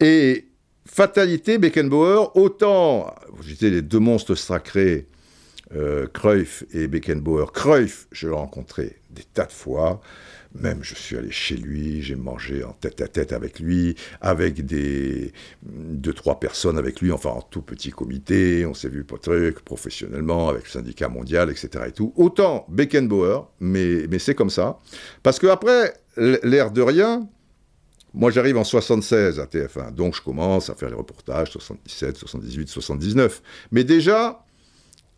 [0.00, 0.46] Et
[0.84, 3.12] fatalité, Beckenbauer, autant,
[3.44, 5.08] j'étais les deux monstres sacrés
[5.74, 7.52] euh, Cruyff et Beckenbauer.
[7.52, 10.00] Cruyff, je l'ai rencontré des tas de fois.
[10.54, 14.64] Même je suis allé chez lui, j'ai mangé en tête à tête avec lui, avec
[14.64, 18.64] des deux trois personnes avec lui, enfin en tout petit comité.
[18.64, 21.84] On s'est vu pour truc professionnellement avec le syndicat mondial, etc.
[21.88, 22.12] Et tout.
[22.16, 24.78] Autant Beckenbauer, mais mais c'est comme ça.
[25.22, 27.28] Parce que après l'air de rien,
[28.16, 32.66] moi, j'arrive en 76 à TF1, donc je commence à faire les reportages 77, 78,
[32.66, 33.42] 79.
[33.72, 34.42] Mais déjà,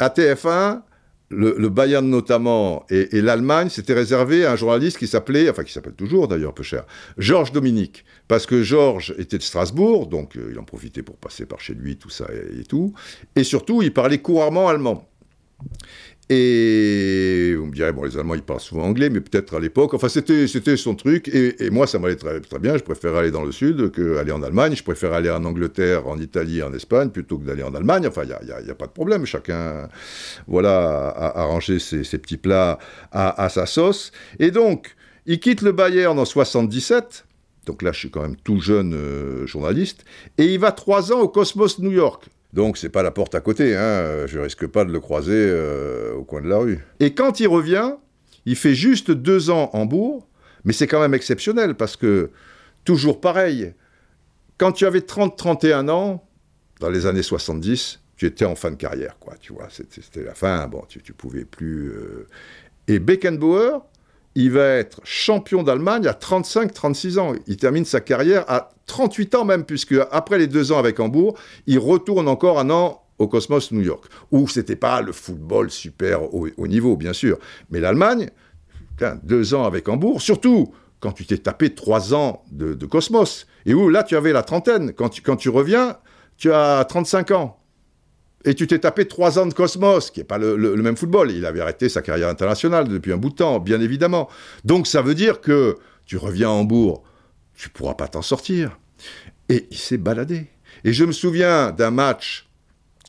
[0.01, 0.83] à TF1,
[1.31, 5.95] le, Bayern notamment et, l'Allemagne, c'était réservé à un journaliste qui s'appelait, enfin qui s'appelle
[5.95, 6.85] toujours d'ailleurs peu cher,
[7.19, 8.05] Georges Dominique.
[8.29, 11.75] Parce que Georges était de Strasbourg, donc euh, il en profitait pour passer par chez
[11.75, 12.27] lui, tout ça
[12.59, 12.95] et tout.
[13.37, 15.09] Et surtout, il parlait couramment allemand.
[16.31, 19.95] Et vous me direz, bon, les Allemands, ils parlent souvent anglais, mais peut-être à l'époque,
[19.95, 21.29] enfin, c'était, c'était son truc.
[21.29, 22.77] Et, moi, ça m'allait très, très bien.
[22.77, 24.75] Je préférais aller dans le sud qu'aller en Allemagne.
[24.77, 28.07] Je préfère aller en Angleterre, en Italie, en Espagne, plutôt que d'aller en Allemagne.
[28.07, 29.25] Enfin, il n'y a, a, pas de problème.
[29.25, 29.89] Chacun,
[30.47, 32.79] voilà, a arrangé ses, petits plats
[33.11, 34.13] à, sa sauce.
[34.39, 37.25] Et donc, il quitte le Bayern en 77.
[37.65, 40.05] Donc là, je suis quand même tout jeune euh, journaliste.
[40.37, 42.29] Et il va trois ans au Cosmos New York.
[42.53, 44.27] Donc c'est pas la porte à côté, hein.
[44.27, 46.81] je risque pas de le croiser euh, au coin de la rue.
[47.01, 47.93] Et quand il revient,
[48.47, 50.27] il fait juste deux ans en bourg,
[50.65, 52.31] mais c'est quand même exceptionnel parce que,
[52.85, 53.75] toujours pareil,
[54.57, 56.27] quand tu avais 30-31 ans,
[56.81, 60.35] dans les années 70, tu étais en fin de carrière, quoi, tu vois, c'était la
[60.35, 61.91] fin, bon, tu, tu pouvais plus...
[61.91, 62.27] Euh.
[62.89, 63.83] Et Beckenbauer,
[64.35, 67.33] il va être champion d'Allemagne à 35-36 ans.
[67.47, 71.37] Il termine sa carrière à 38 ans même, puisque après les deux ans avec Hambourg,
[71.67, 76.33] il retourne encore un an au Cosmos New York, où c'était pas le football super
[76.35, 77.39] haut, niveau, bien sûr,
[77.71, 78.31] mais l'Allemagne,
[79.23, 83.89] deux ans avec Hambourg, surtout quand tu t'es tapé trois ans de, Cosmos, et où
[83.89, 84.93] là tu avais la trentaine.
[84.93, 85.97] Quand tu, quand tu reviens,
[86.37, 87.58] tu as 35 ans.
[88.45, 91.33] Et tu t'es tapé trois ans de Cosmos, qui n'est pas le, même football.
[91.33, 94.29] Il avait arrêté sa carrière internationale depuis un bout de temps, bien évidemment.
[94.65, 95.77] Donc ça veut dire que
[96.07, 97.03] tu reviens à Hambourg,
[97.55, 98.79] tu pourras pas t'en sortir.
[99.49, 100.47] Et il s'est baladé.
[100.85, 102.47] Et je me souviens d'un match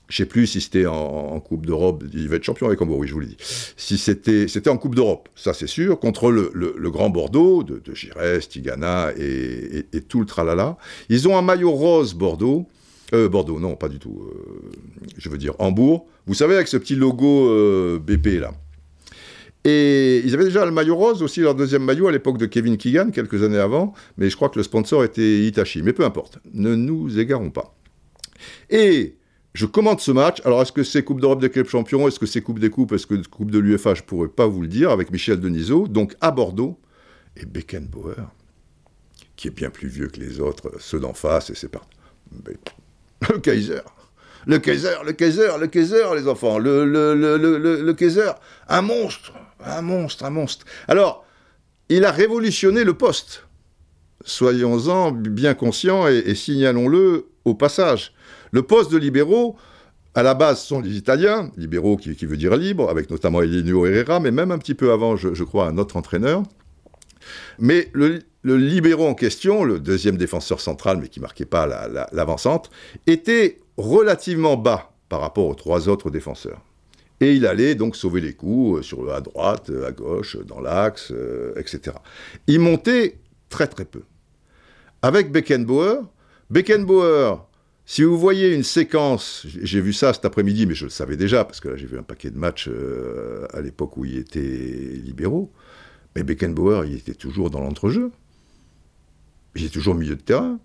[0.07, 3.07] Je sais plus si c'était en, Coupe d'Europe, il va être champion avec Hambourg, oui,
[3.07, 3.37] je vous l'ai dit.
[3.77, 7.93] Si c'était, c'était en Coupe d'Europe, ça c'est sûr, contre le, Grand Bordeaux de, de
[7.93, 10.77] Giresse, Tigana et, tout le tralala.
[11.09, 12.67] Ils ont un maillot rose Bordeaux.
[13.13, 14.21] Euh, Bordeaux, non, pas du tout.
[14.21, 14.71] Euh,
[15.17, 16.07] je veux dire Hambourg.
[16.27, 18.53] Vous savez, avec ce petit logo euh, BP là.
[19.65, 22.77] Et ils avaient déjà le maillot rose, aussi leur deuxième maillot à l'époque de Kevin
[22.77, 25.83] Keegan, quelques années avant, mais je crois que le sponsor était Hitachi.
[25.83, 27.75] Mais peu importe, ne nous égarons pas.
[28.69, 29.17] Et
[29.53, 30.41] je commente ce match.
[30.45, 32.07] Alors, est-ce que c'est Coupe d'Europe des clubs champions?
[32.07, 32.93] Est-ce que c'est Coupe des coupes?
[32.93, 35.87] Est-ce que Coupe de l'UFA Je ne pourrais pas vous le dire, avec Michel Denisot,
[35.89, 36.79] donc à Bordeaux.
[37.35, 38.31] Et Beckenbauer,
[39.35, 41.97] qui est bien plus vieux que les autres, ceux d'en face, et c'est parti.
[43.29, 43.81] Le Kaiser
[44.47, 48.31] le Kaiser, le Kaiser, le Kaiser, les enfants, le, Kaiser,
[48.67, 50.65] un monstre, un monstre, un monstre.
[50.87, 51.25] Alors,
[51.89, 53.45] il a révolutionné le poste.
[54.25, 58.13] Soyons-en bien conscients et signalons-le au passage.
[58.51, 59.55] Le poste de libéraux,
[60.15, 64.19] à la base, sont les Italiens, libéraux qui, veut dire libre, avec notamment Elinio Herrera,
[64.19, 66.43] mais même un petit peu avant, je, crois, un autre entraîneur.
[67.57, 71.67] Mais le, libéraux en question, le deuxième défenseur central, mais qui marquait pas
[72.11, 72.69] l'avancante,
[73.07, 76.61] était relativement bas par rapport aux trois autres défenseurs.
[77.21, 81.11] Et il allait donc sauver les coups euh, sur, à droite, à gauche, dans l'axe,
[81.11, 81.97] euh, etc.
[82.47, 83.17] Il montait
[83.49, 84.03] très très peu.
[85.01, 86.03] Avec Beckenbauer,
[86.49, 87.39] Beckenbauer
[87.91, 91.43] si vous voyez une séquence, j'ai vu ça cet après-midi, mais je le savais déjà,
[91.43, 94.39] parce que là j'ai vu un paquet de matchs euh, à l'époque où il était
[94.39, 95.51] libéraux,
[96.15, 98.11] mais Beckenbauer, il était toujours dans l'entrejeu.
[99.55, 100.59] Il était toujours au milieu de terrain.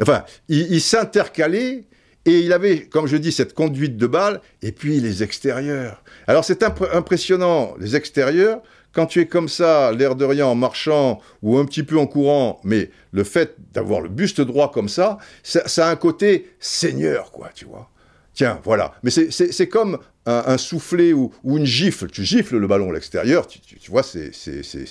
[0.00, 1.84] Enfin, il, s'intercalait
[2.26, 6.02] et il avait, comme je dis, cette conduite de balle, et puis les extérieurs.
[6.26, 8.60] Alors c'est impressionnant, les extérieurs,
[8.92, 12.06] quand tu es comme ça, l'air de rien, en marchant ou un petit peu en
[12.06, 17.30] courant, mais le fait d'avoir le buste droit comme ça, ça, a un côté seigneur,
[17.30, 17.90] quoi, tu vois.
[18.36, 18.94] Tiens, voilà.
[19.02, 22.08] Mais c'est comme un, soufflet ou, une gifle.
[22.08, 24.30] Tu gifles le ballon à l'extérieur, tu, vois, c'est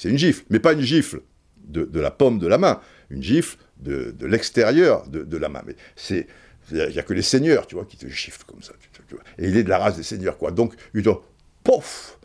[0.03, 0.43] une gifle.
[0.49, 1.21] Mais pas une gifle
[1.63, 2.81] de, la paume de la main,
[3.11, 5.61] une gifle de, l'extérieur de, la main.
[5.65, 6.27] Mais c'est.
[6.71, 8.73] Il n'y a, que les seigneurs, tu vois, qui te giflent comme ça.
[9.37, 10.49] Et il est de la race des seigneurs, quoi.
[10.49, 11.23] Donc, il doit,
[11.63, 12.17] pouf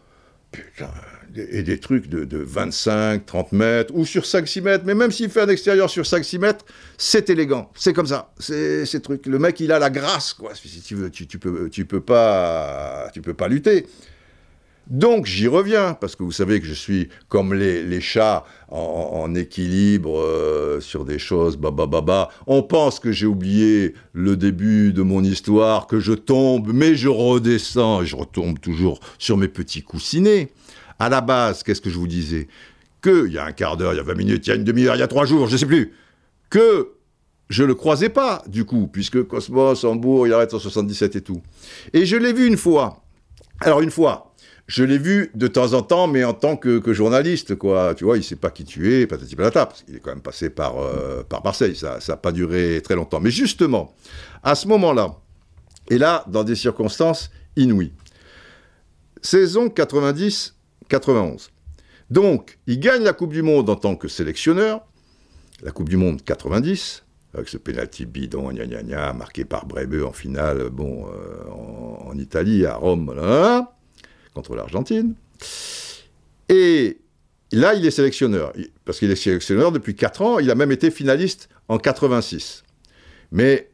[0.50, 0.90] Putain,
[1.36, 5.42] et des trucs de, 25, 30 mètres, ou sur 5-6 mètres, mais même s'il fait
[5.42, 6.64] un extérieur sur 5-6 mètres,
[6.98, 9.26] c'est élégant, c'est comme ça, c'est ces trucs.
[9.26, 13.10] Le mec, il a la grâce, quoi, si tu veux, tu, peux, tu, peux, pas,
[13.12, 13.86] tu peux pas lutter.
[14.90, 19.32] Donc j'y reviens, parce que vous savez que je suis comme les, les chats en,
[19.36, 22.28] équilibre euh, sur des choses, baba baba.
[22.48, 27.08] On pense que j'ai oublié le début de mon histoire, que je tombe, mais je
[27.08, 30.50] redescends et je retombe toujours sur mes petits coussinets.
[31.00, 32.46] À la base, qu'est-ce que je vous disais?
[33.00, 34.56] Que, il y a un quart d'heure, il y a 20 minutes, il y a
[34.56, 35.94] une demi-heure, il y a trois jours, je ne sais plus,
[36.50, 36.92] que
[37.48, 41.40] je le croisais pas, du coup, puisque Cosmos, Hambourg, il arrête en 77 et tout.
[41.94, 43.02] Et je l'ai vu une fois.
[43.60, 44.34] Alors, une fois,
[44.66, 47.94] je l'ai vu de temps en temps, mais en tant que, journaliste, quoi.
[47.96, 50.10] Tu vois, il ne sait pas qui tu es, patati patata, parce qu'il est quand
[50.10, 51.74] même passé par, euh, par Marseille.
[51.74, 53.20] Ça n'a pas duré très longtemps.
[53.20, 53.94] Mais justement,
[54.42, 55.16] à ce moment-là,
[55.88, 57.92] et là, dans des circonstances inouïes,
[59.22, 60.54] saison 90
[60.90, 61.50] 91.
[62.10, 64.84] Donc, il gagne la Coupe du Monde en tant que sélectionneur,
[65.62, 70.02] la Coupe du Monde 90, avec ce penalty bidon, gna gna gna, marqué par Brebe
[70.04, 71.48] en finale, bon, euh,
[72.08, 73.14] en, Italie, à Rome,
[74.34, 75.14] contre l'Argentine.
[76.48, 76.98] Et
[77.52, 78.52] là, il est sélectionneur,
[78.84, 82.64] parce qu'il est sélectionneur depuis 4 ans, il a même été finaliste en 86.
[83.30, 83.69] Mais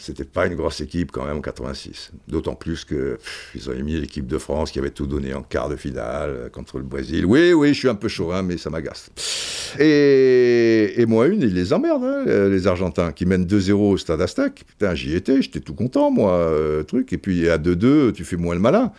[0.00, 2.12] c'était pas une grosse équipe quand même en 86.
[2.28, 3.18] D'autant plus que
[3.54, 6.48] ils ont émis l'équipe de France qui avait tout donné en quart de finale euh,
[6.48, 7.24] contre le Brésil.
[7.26, 9.10] Oui, oui, je suis un peu chaud, hein, mais ça m'agace.
[9.78, 14.64] Et, moi, une, ils les emmerdent, hein, les Argentins, qui mènent 2-0 au stade Aztec.
[14.66, 17.12] Putain, j'y étais, j'étais tout content, moi, euh, truc.
[17.12, 18.92] Et puis à 2-2, tu fais moins le malin.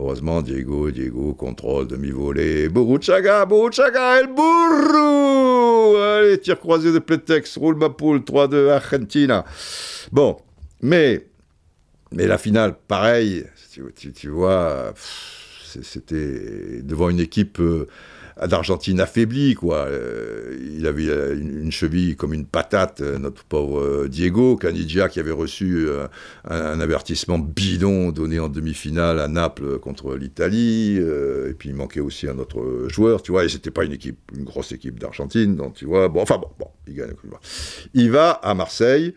[0.00, 2.68] Heureusement, Diego, Diego, contrôle, demi-volée.
[2.68, 9.44] Boruchaga, Boruchaga, El Burro Allez, tir croisé de Pletex, roule ma poule, 3-2, Argentina.
[10.10, 10.36] Bon,
[10.82, 11.26] mais,
[12.10, 13.46] mais la finale, pareil,
[14.14, 17.86] tu, vois, c'était devant une équipe euh,
[18.40, 19.86] d'Argentine affaiblie, quoi.
[19.86, 21.06] Euh, il avait
[21.36, 25.88] une, cheville comme une patate, euh, notre pauvre Diego Canidia, qui avait reçu
[26.48, 30.96] un, avertissement bidon donné en demi-finale à Naples contre l'Italie.
[30.96, 33.44] et puis il manquait aussi un autre joueur, tu vois.
[33.44, 36.08] Et c'était pas une équipe, une grosse équipe d'Argentine, donc tu vois.
[36.08, 37.12] Bon, enfin bon, bon, il gagne.
[37.94, 39.14] Il va à Marseille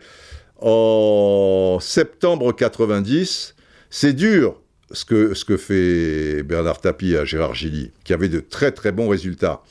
[0.60, 3.54] en septembre 90.
[3.90, 4.60] C'est dur
[4.90, 8.92] ce que, ce que fait Bernard Tapie à Gérard Gilly, qui avait de très très
[8.92, 9.62] bons résultats.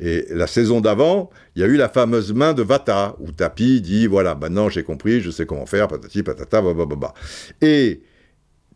[0.00, 3.80] Et la saison d'avant, il y a eu la fameuse main de Vata, où Tapie
[3.80, 7.14] dit voilà, maintenant j'ai compris, je sais comment faire, patati patata, bababa.
[7.62, 8.02] Et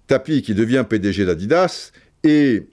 [0.07, 1.93] Tapi qui devient PDG d'Adidas,
[2.25, 2.67] et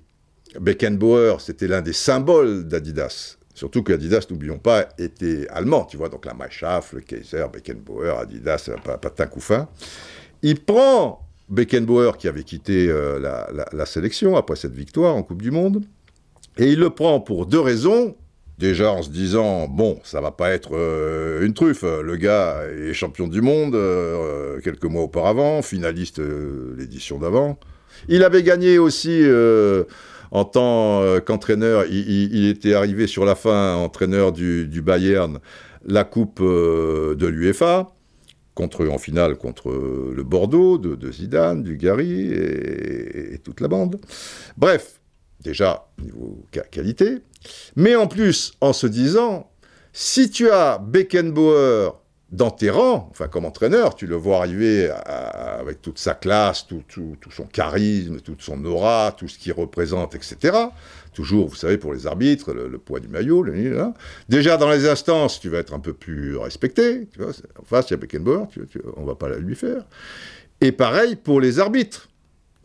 [0.60, 3.38] Beckenbauer, c'était l'un des symboles d'Adidas.
[3.54, 8.20] Surtout que Adidas, n'oublions pas, était allemand, tu vois, donc la Machaff, le Kaiser, Beckenbauer,
[8.20, 9.68] Adidas, pas, pas de fin.
[10.42, 15.52] Il prend Beckenbauer, qui avait quitté euh, la, sélection après cette victoire en Coupe du
[15.52, 15.84] Monde,
[16.58, 18.16] et il le prend pour deux raisons.
[18.58, 22.92] Déjà en se disant, bon, ça va pas être euh, une truffe, le gars est
[22.94, 26.20] champion du monde euh, quelques mois auparavant, finaliste
[26.76, 27.60] l'édition d'avant.
[28.10, 29.24] Il avait gagné aussi
[30.32, 35.40] en tant qu'entraîneur, il, était arrivé sur la fin, entraîneur du, Bayern,
[35.86, 37.97] la Coupe de l'UEFA
[38.58, 44.00] contre, en finale contre le Bordeaux de, Zidane, du Gary et, toute la bande.
[44.58, 45.00] Bref,
[45.42, 47.20] déjà, niveau qualité.
[47.76, 49.52] Mais en plus, en se disant,
[49.94, 51.92] si tu as Beckenbauer
[52.32, 56.84] dans tes rangs, enfin comme entraîneur, tu le vois arriver avec toute sa classe, tout,
[57.30, 60.58] son charisme, toute son aura, tout ce qu'il représente, etc.
[61.18, 63.44] Toujours, vous savez, pour les arbitres, le, poids du maillot,
[64.30, 67.08] déjà dans les instances, tu vas être un peu plus respecté.
[67.12, 68.46] Tu en face, il y a Beckenbauer,
[68.98, 69.82] on va pas lui faire.
[70.62, 72.08] Et pareil pour les arbitres.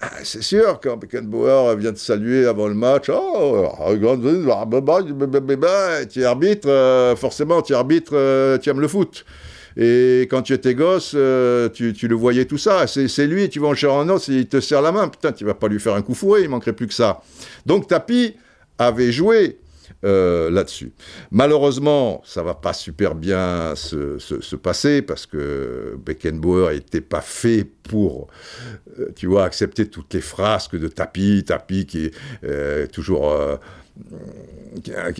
[0.03, 3.71] Ah, c'est sûr, quand Beckenbauer vient te saluer avant le match, oh,
[6.11, 9.25] tu es arbitre, euh, forcément, tu es arbitre, euh, tu aimes le foot.
[9.77, 12.87] Et quand tu étais gosse, euh, tu, le voyais tout ça.
[12.87, 15.09] C'est lui, tu vas en chercher un autre, il te serre la main.
[15.09, 17.23] Putain, tu vas pas lui faire un coup fourré, il manquerait plus que ça.
[17.66, 18.37] Donc Tapi
[18.79, 19.59] avait joué
[20.05, 20.93] euh, là-dessus.
[21.31, 28.29] Malheureusement, ça va pas super bien se, passer parce que Beckenbauer n'était pas fait pour,
[28.99, 32.11] euh, tu vois, accepter toutes les frasques de Tapi, Tapi qui
[32.43, 33.33] est toujours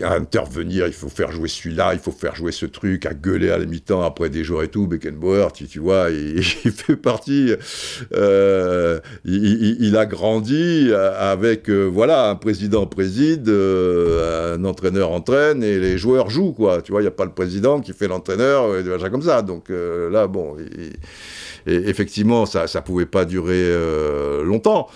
[0.03, 3.51] à intervenir, il faut faire jouer celui-là, il faut faire jouer ce truc, à gueuler
[3.51, 4.87] à la mi-temps après des jours et tout.
[4.87, 7.53] Beckenbauer, tu, vois, il, fait partie,
[8.13, 15.77] euh, il, a grandi avec, euh, voilà, un président préside, euh, un entraîneur entraîne et
[15.77, 16.81] les joueurs jouent, quoi.
[16.81, 19.43] Tu vois, il n'y a pas le président qui fait l'entraîneur, et des comme ça.
[19.43, 20.57] Donc là, bon,
[21.67, 23.71] effectivement, ça ne pouvait pas durer
[24.43, 24.89] longtemps.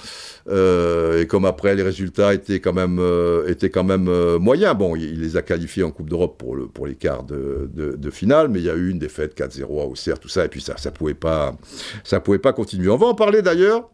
[0.50, 4.76] Euh, et comme après les résultats étaient quand même, euh, étaient quand même euh, moyens,
[4.78, 8.60] bon, il, les a qualifiés en Coupe d'Europe pour, le, les quarts de, finale, mais
[8.60, 10.92] il y a eu une défaite 4-0 à Auxerre, tout ça, et puis ça ça
[10.92, 11.56] pouvait pas,
[12.04, 12.90] ça pouvait pas continuer.
[12.90, 13.90] On va en parler d'ailleurs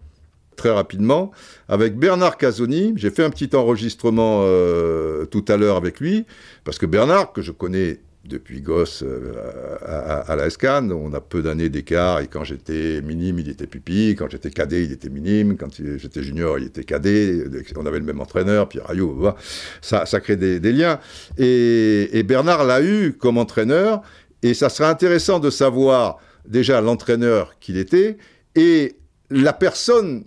[0.56, 1.32] très rapidement
[1.68, 2.94] avec Bernard Casoni.
[2.96, 4.44] J'ai fait un petit enregistrement
[5.32, 6.26] tout à l'heure avec lui,
[6.64, 9.34] parce que Bernard, que je connais depuis gosse euh,
[10.28, 10.90] à, la SCAN.
[10.92, 12.22] On a peu d'années d'écart.
[12.22, 14.16] Et quand j'étais minime, il était pipi.
[14.18, 15.58] Quand j'étais cadet, il était minime.
[15.58, 17.44] Quand j'étais junior, il était cadet.
[17.76, 19.28] On avait le même entraîneur, Pierre Ayou.
[19.82, 21.00] Ça, ça crée des, liens.
[21.38, 24.02] Et, Bernard l'a eu comme entraîneur.
[24.42, 26.18] Et ça serait intéressant de savoir
[26.48, 28.18] déjà l'entraîneur qu'il était
[28.56, 28.96] et
[29.30, 30.26] la personne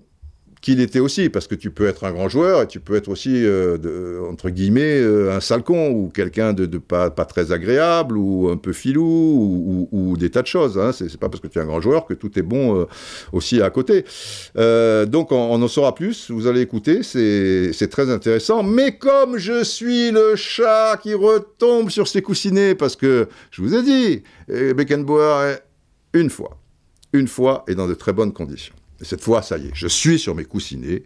[0.66, 3.08] qu'il était aussi, parce que tu peux être un grand joueur et tu peux être
[3.08, 8.16] aussi, euh, entre guillemets, euh, un sale con ou quelqu'un de, pas, pas, très agréable
[8.18, 10.76] ou un peu filou ou, des tas de choses.
[10.76, 10.90] Hein.
[10.90, 12.86] C'est pas parce que tu es un grand joueur que tout est bon euh,
[13.32, 14.04] aussi à côté.
[14.56, 18.64] donc on, en saura plus, vous allez écouter, c'est très intéressant.
[18.64, 23.72] Mais comme je suis le chat qui retombe sur ses coussinets, parce que je vous
[23.72, 25.58] ai dit, Beckenbauer,
[26.12, 26.58] une fois,
[27.12, 28.74] une fois et dans de très bonnes conditions.
[29.00, 31.02] Et cette fois, ça y est, je suis sur mes coussinets,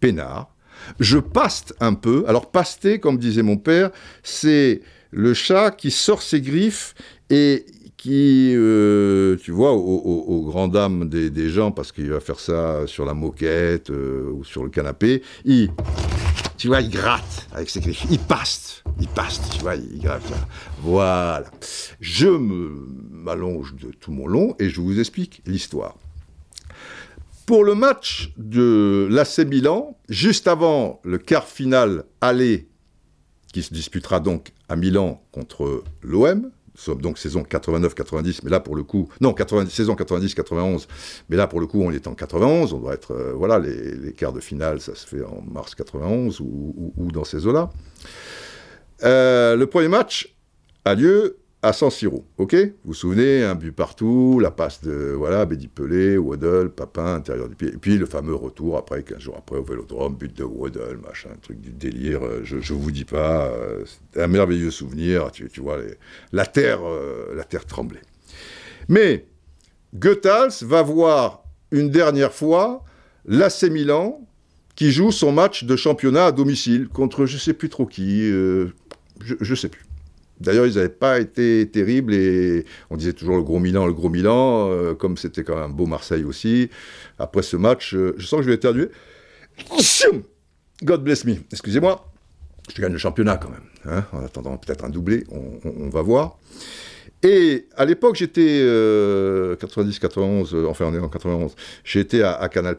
[0.00, 0.54] peinard.
[1.00, 2.24] Je paste un peu.
[2.28, 3.90] Alors, paster, comme disait mon père,
[4.22, 4.80] c'est
[5.10, 6.94] le chat qui sort ses griffes
[7.30, 7.66] et
[7.96, 13.04] qui, euh, tu vois, aux, grandes dames des, gens, parce qu'il va faire ça sur
[13.04, 15.70] la moquette euh, ou sur le canapé, il,
[16.56, 18.06] tu vois, il gratte avec ses griffes.
[18.08, 20.22] Il paste, il paste, tu vois, il gratte.
[20.80, 21.50] Voilà.
[22.00, 25.96] Je m'allonge de tout mon long et je vous explique l'histoire.
[27.48, 32.68] Pour le match de l'AC Milan, juste avant le quart final aller,
[33.54, 36.50] qui se disputera donc à Milan contre l'OM,
[37.00, 40.88] donc saison 89-90, mais là pour le coup, non, 90, saison 90-91,
[41.30, 44.12] mais là pour le coup on est en 91, on doit être, euh, voilà, les,
[44.12, 47.70] quarts de finale, ça se fait en mars 91 ou, dans ces eaux-là.
[49.04, 50.36] Euh, le premier match
[50.84, 52.54] a lieu à San Siro, ok?
[52.54, 57.48] Vous vous souvenez, un but partout, la passe de, voilà, Bédi Pelé, Waddle, Papin, intérieur
[57.48, 60.44] du pied, et puis le fameux retour après, 15 jours après, au Vélodrome, but de
[60.44, 63.84] Waddle, machin, truc du délire, euh, je, je vous dis pas, euh,
[64.16, 65.78] un merveilleux souvenir, tu, vois,
[66.32, 68.02] la terre, euh, la terre tremblait.
[68.88, 69.26] Mais,
[69.94, 71.42] Goethals va voir
[71.72, 72.84] une dernière fois
[73.26, 74.20] l'AC Milan,
[74.76, 78.68] qui joue son match de championnat à domicile contre je sais plus trop qui, je,
[79.18, 79.87] je sais plus.
[80.40, 84.08] D'ailleurs, ils n'avaient pas été terribles et on disait toujours le gros Milan, le gros
[84.08, 86.70] Milan, euh, comme c'était quand même un beau Marseille aussi.
[87.18, 88.88] Après ce match, euh, je sens que je vais éternuer.
[90.84, 92.04] God bless me, excusez-moi.
[92.74, 96.38] Je gagne le championnat quand même, hein, en attendant peut-être un doublé, on, va voir.
[97.22, 102.76] Et à l'époque, j'étais 90-91, euh, enfin on est en 91, j'étais à, à, Canal+,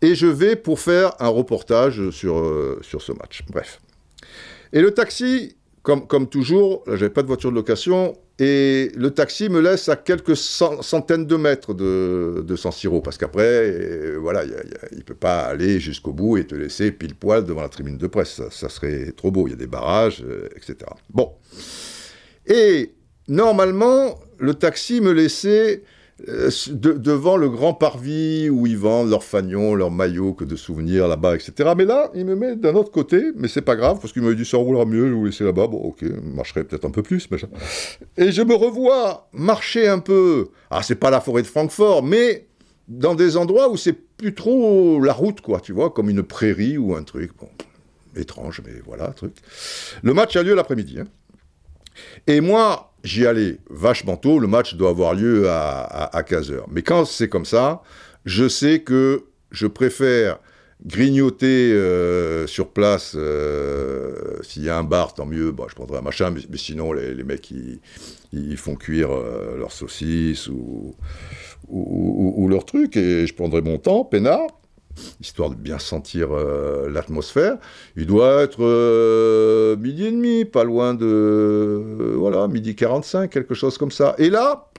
[0.00, 3.42] et je vais pour faire un reportage sur, sur ce match.
[3.50, 3.80] Bref.
[4.72, 5.57] Et le taxi,
[5.88, 9.96] comme, comme toujours, j'avais pas de voiture de location, et le taxi me laisse à
[9.96, 15.14] quelques centaines de mètres de, de San Siro, parce qu'après, euh, voilà, il ne peut
[15.14, 18.42] pas aller jusqu'au bout et te laisser pile poil devant la tribune de presse.
[18.50, 19.48] Ça, serait trop beau.
[19.48, 20.76] Il y a des barrages, euh, etc.
[21.08, 21.32] Bon.
[22.44, 22.92] Et
[23.26, 25.84] normalement, le taxi me laissait
[26.26, 31.06] euh, devant le grand parvis où ils vendent leurs fagnons, leurs maillots, que de souvenirs
[31.06, 31.74] là-bas, etc.
[31.76, 34.34] Mais là, il me met d'un autre côté, mais c'est pas grave, parce qu'il m'a
[34.34, 35.68] dit ça roulera mieux, je vous laisser là-bas.
[35.68, 37.28] Bon, ok, marcherait peut-être un peu plus.
[37.30, 37.38] Mais...
[38.16, 40.48] Et je me revois marcher un peu.
[40.70, 42.48] Ah, c'est pas la forêt de Francfort, mais
[42.88, 46.78] dans des endroits où c'est plus trop la route, quoi, tu vois, comme une prairie
[46.78, 47.30] ou un truc.
[47.38, 47.48] Bon,
[48.16, 49.34] étrange, mais voilà, truc.
[50.02, 50.98] Le match a lieu l'après-midi.
[51.00, 51.06] Hein.
[52.28, 54.38] Et moi, j'y allais vachement tôt.
[54.38, 56.64] Le match doit avoir lieu à, 15h.
[56.70, 57.82] Mais quand c'est comme ça,
[58.26, 60.38] je sais que je préfère
[60.84, 63.14] grignoter euh, sur place.
[63.16, 65.54] Euh, s'il y a un bar, tant mieux.
[65.68, 66.30] Je prendrai un machin.
[66.30, 70.94] Mais, sinon, les, mecs, ils, font cuire euh, leurs saucisses ou,
[72.46, 72.98] leurs trucs.
[72.98, 74.48] Et je prendrai mon temps, peinard
[75.20, 77.56] histoire de bien sentir euh, l'atmosphère.
[77.96, 83.54] Il doit être euh, midi et demi, pas loin de, euh, voilà, midi 45, quelque
[83.54, 84.14] chose comme ça.
[84.18, 84.70] Et là,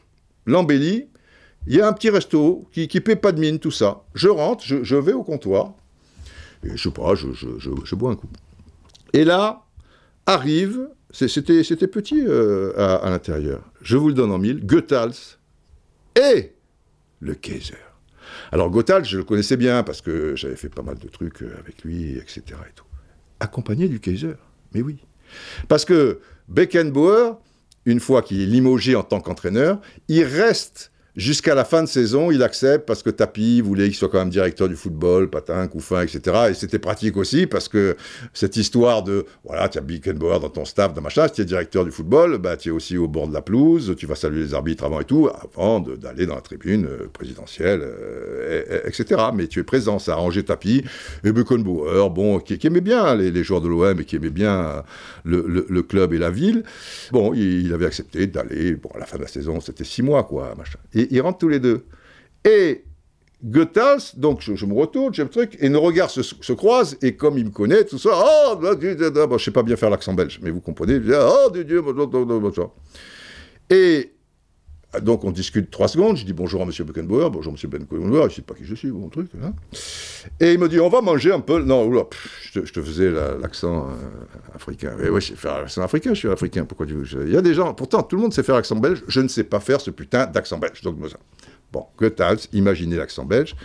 [0.46, 1.08] l'embellie,
[1.68, 4.04] il y a un petit resto qui, qui paie pas de mine, tout ça.
[4.14, 5.74] Je rentre, je, vais au comptoir,
[6.64, 8.30] et je sais pas, je, bois un coup.
[9.14, 9.64] Et là,
[10.26, 12.24] arrive, c'était, c'était petit
[12.78, 15.38] à, à l'intérieur, je vous le donne en mille, Goethals
[16.16, 16.54] et
[17.20, 17.89] le Kaiser.
[18.52, 21.56] Alors Gotthard, je le connaissais bien parce que j'avais fait pas mal de trucs euh,
[21.60, 22.42] avec lui, etc.
[22.48, 22.82] Et.
[23.40, 24.36] Accompagné du Kaiser,
[24.74, 24.98] mais oui.
[25.68, 27.38] Parce que Beckenbauer,
[27.86, 32.30] une fois qu'il est limogé en tant qu'entraîneur, il reste Jusqu'à la fin de saison,
[32.30, 36.04] il accepte parce que Tapi voulait qu'il soit quand même directeur du football, patin, couffin,
[36.04, 36.50] etc.
[36.52, 37.98] Et c'était pratique aussi parce que
[38.34, 41.46] cette histoire de, voilà, tu as Bickenbauer dans ton staff, dans machin, si tu es
[41.46, 44.42] directeur du football, bah, tu es aussi au bord de la pelouse, tu vas saluer
[44.42, 49.22] les arbitres avant et tout, avant d'aller dans la tribune euh, présidentielle, euh, etc.
[49.34, 50.84] Mais tu es présent, ça a arrangé Tapi.
[51.24, 54.84] Et Beckenbauer, bon, qui, aimait bien les, joueurs de l'OM et qui aimait bien
[55.26, 56.64] le, club et la ville,
[57.12, 60.24] bon, il, avait accepté d'aller, bon, à la fin de la saison, c'était six mois,
[60.24, 60.78] quoi, machin.
[61.12, 61.86] Ils rentrent tous les deux.
[62.46, 62.84] Et
[63.44, 67.38] Goethals, donc je, me retourne, j'ai le truc, et nos regards se, croisent, et comme
[67.38, 70.40] il me connaît, tout ça, oh, bah, bah, je sais pas bien faire l'accent belge,
[70.42, 71.82] mais vous comprenez, oh, Dieu,
[73.70, 74.12] et
[75.02, 76.72] donc on discute trois secondes, je dis bonjour à M.
[76.72, 77.70] Beckenbauer, bonjour M.
[77.70, 79.30] Beckenbauer, il ne sait pas qui je suis, bon truc.
[79.44, 79.54] Hein.
[80.40, 81.62] Et il me dit, on va manger un peu.
[81.62, 81.90] Non,
[82.52, 84.96] je, te, faisais l'accent euh, africain.
[85.00, 87.42] Oui, je sais faire l'accent africain, je suis africain, pourquoi tu veux Il y a
[87.42, 89.80] des gens, pourtant tout le monde sait faire l'accent belge, je ne sais pas faire
[89.80, 90.82] ce putain d'accent belge.
[90.82, 90.98] Donc,
[91.72, 93.56] bon, Goethals, imaginez l'accent belge,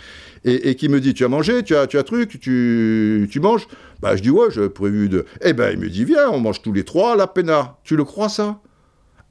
[0.43, 3.67] et, qui me dit, tu as mangé, tu as, tu as truc, tu, tu manges?
[3.99, 5.25] Bah je dis, ouais, j'ai prévu de...
[5.41, 7.77] Eh ben il me dit, viens, on mange tous les trois à la pena.
[7.83, 8.61] Tu le crois ça?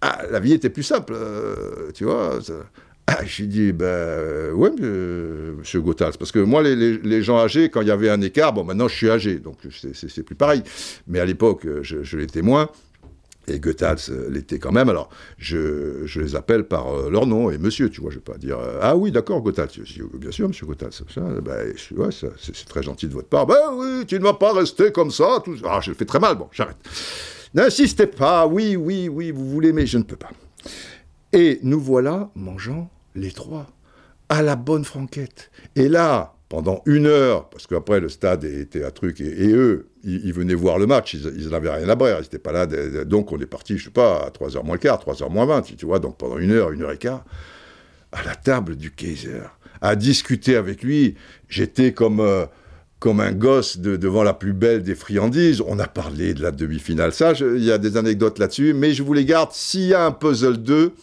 [0.06, 2.38] Ah, la vie était plus simple, euh, tu vois.
[3.06, 7.88] Ah, J'ai dit, ben ouais, monsieur Gothals, parce que moi, les, gens âgés, quand il
[7.88, 10.62] y avait un écart, bon, maintenant je suis âgé, donc c'est plus pareil.
[11.06, 12.68] Mais à l'époque, je, l'étais moins.
[13.46, 14.90] Et Goethals euh, l'était quand même.
[14.90, 18.58] Alors, je, les appelle par leur nom et monsieur, tu vois, je vais pas dire
[18.82, 19.70] Ah oui, d'accord, Goethals.
[20.14, 21.00] Bien sûr, monsieur Goethals.
[21.42, 23.46] Ben, c'est très gentil de votre part.
[23.46, 25.42] Ben oui, tu ne vas pas rester comme ça.
[25.64, 26.76] Ah, je le fais très mal, bon, j'arrête.
[27.54, 30.30] N'insistez pas, oui, oui, oui, vous voulez, mais je ne peux pas.
[31.32, 33.68] Et nous voilà mangeant les trois,
[34.28, 35.52] à la bonne franquette.
[35.76, 40.32] Et là, pendant une heure, parce qu'après le stade était à truc, et, eux, ils,
[40.32, 42.66] venaient voir le match, ils n'avaient rien à brère, ils n'étaient pas là,
[43.04, 45.62] donc on est parti, je sais pas, à 3h moins le quart, 3h moins 20,
[45.76, 47.24] tu vois, donc pendant une heure, une heure et quart,
[48.10, 49.42] à la table du Kaiser,
[49.80, 51.14] à discuter avec lui,
[51.48, 52.18] j'étais comme...
[52.18, 52.46] Euh,
[53.04, 55.60] comme un gosse devant la plus belle des friandises.
[55.60, 59.02] On a parlé de la demi-finale, ça, il y a des anecdotes là-dessus, mais je
[59.02, 59.50] vous les garde.
[59.52, 60.94] S'il y a un puzzle 2,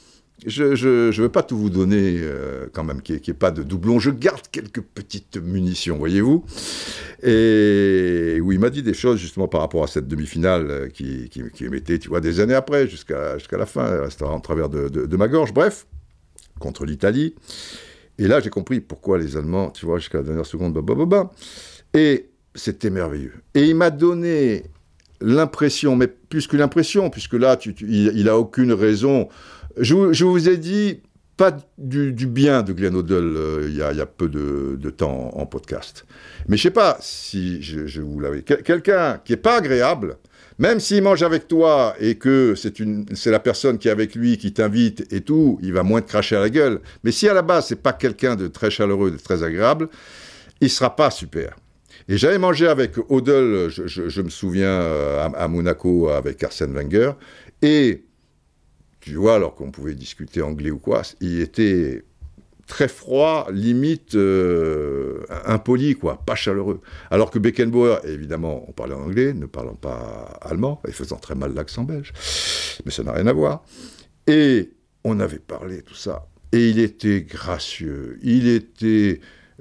[0.48, 3.62] je ne veux pas tout vous donner euh, quand même, qu'il n'y ait, pas de
[3.62, 4.00] doublon.
[4.00, 6.44] Je garde quelques petites munitions, voyez-vous.
[7.22, 11.30] Et oui, il m'a dit des choses justement par rapport à cette demi-finale euh, qui,
[11.30, 14.70] qui, qui mettait, tu vois, des années après, jusqu'à jusqu'à la fin, restera en travers
[14.70, 15.54] de, de, ma gorge.
[15.54, 15.86] Bref,
[16.58, 17.36] contre l'Italie.
[18.18, 21.32] Et là, j'ai compris pourquoi les Allemands, tu vois, jusqu'à la dernière seconde, bah, bah.
[21.94, 23.34] Et c'était merveilleux.
[23.54, 24.64] Et il m'a donné
[25.22, 29.30] l'impression, mais plus que l'impression, puisque là, il, n'a aucune raison.
[29.78, 31.02] Je, vous ai dit
[31.38, 36.06] pas du, bien de Glenn Odell euh, il, y a, peu de, temps en, podcast.
[36.48, 38.42] Mais je sais pas si je, vous l'avais.
[38.42, 40.18] Quelqu'un qui est pas agréable,
[40.60, 44.54] même s'il mange avec toi et que c'est la personne qui est avec lui qui
[44.54, 46.82] t'invite et tout, il va moins te cracher à la gueule.
[47.04, 49.90] Mais si à la base c'est pas quelqu'un de très chaleureux, de très agréable,
[50.60, 51.56] il sera pas super.
[52.08, 57.12] Et j'avais mangé avec Odell, je, me souviens, euh, à, Monaco avec Arsène Wenger.
[57.62, 58.04] Et,
[59.00, 62.04] tu vois, alors qu'on pouvait discuter anglais ou quoi, il était
[62.72, 66.80] très froid, limite euh, impoli, quoi, pas chaleureux.
[67.10, 71.36] Alors que Beckenbauer, évidemment, on parlait en anglais, ne parlant pas allemand, et faisant très
[71.36, 72.14] mal l'accent belge,
[72.86, 73.64] mais ça n'a rien à voir.
[74.26, 74.72] Et
[75.04, 76.28] on avait parlé, tout ça.
[76.54, 79.20] Et il était gracieux, il était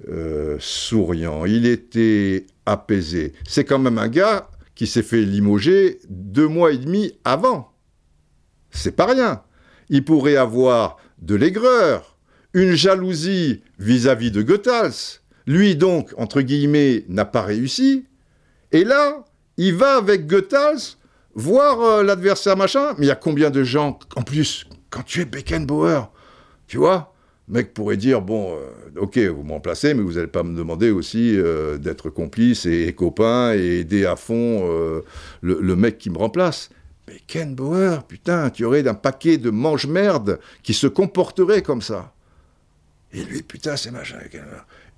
[0.08, 3.32] euh, souriant, il était apaisé.
[3.46, 7.72] C'est quand même un gars qui s'est fait limoger deux mois et demi avant.
[8.70, 9.42] C'est pas rien.
[9.88, 12.16] Il pourrait avoir de l'aigreur,
[12.54, 15.20] une jalousie vis-à-vis de Goethals.
[15.46, 18.06] Lui donc, entre guillemets, n'a pas réussi.
[18.72, 19.24] Et là,
[19.56, 20.96] il va avec Goethals
[21.34, 22.94] voir euh, l'adversaire machin.
[22.98, 26.10] Mais il y a combien de gens, en plus, quand tu es Beckenbauer,
[26.66, 27.14] tu vois,
[27.50, 30.90] mec pourrait dire bon, euh, ok, vous me remplacez, mais vous n'allez pas me demander
[30.90, 35.02] aussi euh, d'être complice et, copain et aider à fond euh,
[35.42, 36.70] le, mec qui me remplace.
[37.08, 42.14] Mais Ken Bauer, putain, tu aurais un paquet de mange-merde qui se comporterait comme ça.
[43.12, 44.18] Et lui, putain, c'est machin.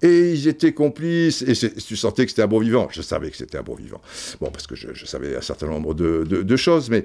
[0.03, 2.89] Et ils étaient complices, et tu sentais que c'était un bon vivant.
[2.91, 4.03] Je savais que c'était un bon vivant.
[4.41, 7.05] Bon, parce que je, savais un certain nombre de choses, mais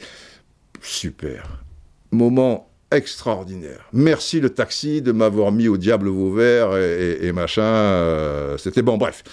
[0.81, 1.63] super.
[2.11, 3.89] Moment extraordinaire.
[3.91, 7.61] Merci le taxi de m'avoir mis au diable Vauvert et, et, machin.
[7.61, 9.23] Euh, c'était bon, bref.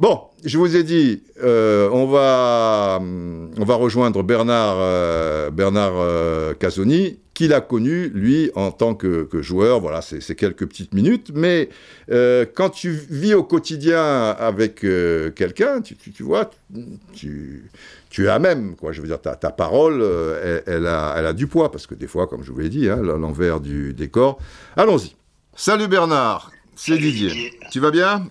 [0.00, 7.18] Bon, je vous ai dit, euh, on, va, on va rejoindre Bernard, euh, Bernard Casoni,
[7.34, 9.80] qu'il a connu, lui, en tant que, joueur.
[9.80, 11.30] Voilà, c'est quelques petites minutes.
[11.34, 11.68] Mais
[12.54, 16.50] quand tu vis au quotidien avec quelqu'un, tu, tu, vois,
[17.14, 17.70] tu
[18.12, 18.92] tu es à même, quoi.
[18.92, 21.94] Je veux dire, ta, ta parole, euh, elle, a, elle, a, du poids, parce que
[21.94, 24.38] des fois, comme je vous l'ai dit, hein, l'envers du décor.
[24.76, 25.16] Allons-y.
[25.56, 27.54] Salut Bernard, c'est Didier.
[27.70, 28.26] Tu vas bien?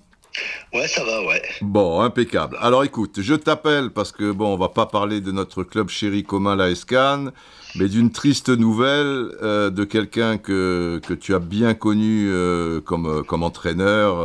[0.71, 1.41] Ouais, ça va, ouais.
[1.61, 2.57] Bon, impeccable.
[2.61, 6.23] Alors écoute, je t'appelle parce que, bon, on va pas parler de notre club chéri
[6.23, 7.31] commun, la Escan,
[7.76, 13.24] mais d'une triste nouvelle euh, de quelqu'un que, que tu as bien connu euh, comme,
[13.26, 14.17] comme entraîneur,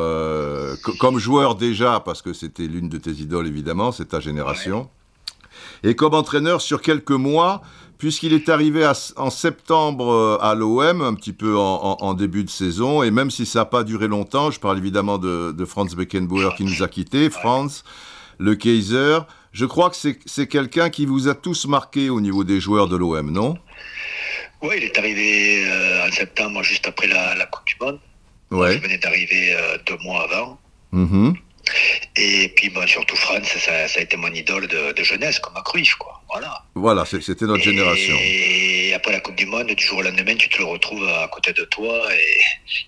[0.99, 4.88] comme joueur déjà, parce que c'était l'une de tes idoles, évidemment, c'est ta génération
[5.82, 7.62] et comme entraîneur sur quelques mois,
[7.99, 13.03] puisqu'il est arrivé en septembre euh, à l'OM, un petit peu en, début de saison,
[13.03, 16.64] et même si ça n'a pas duré longtemps, je parle évidemment de, Franz Beckenbauer qui
[16.64, 17.82] nous a quittés, Franz,
[18.38, 19.20] le Kaiser,
[19.57, 22.96] je crois que c'est quelqu'un qui vous a tous marqué au niveau des joueurs de
[22.96, 23.57] l'OM, non?
[24.61, 27.98] Oui, il est arrivé euh, en septembre, juste après la, Coupe du Monde.
[28.50, 28.74] Ouais.
[28.74, 30.61] Il venait d'arriver euh, deux mois avant.
[30.92, 31.36] Mm-hmm.
[32.16, 35.94] Et puis bah, surtout France, ça, a été mon idole de, jeunesse, comme à Cruyff,
[35.94, 36.20] quoi.
[36.30, 36.62] Voilà.
[36.74, 38.14] Voilà, c'était notre génération.
[38.20, 41.28] Et après la Coupe du Monde, du jour au lendemain, tu te le retrouves à
[41.28, 42.09] côté de toi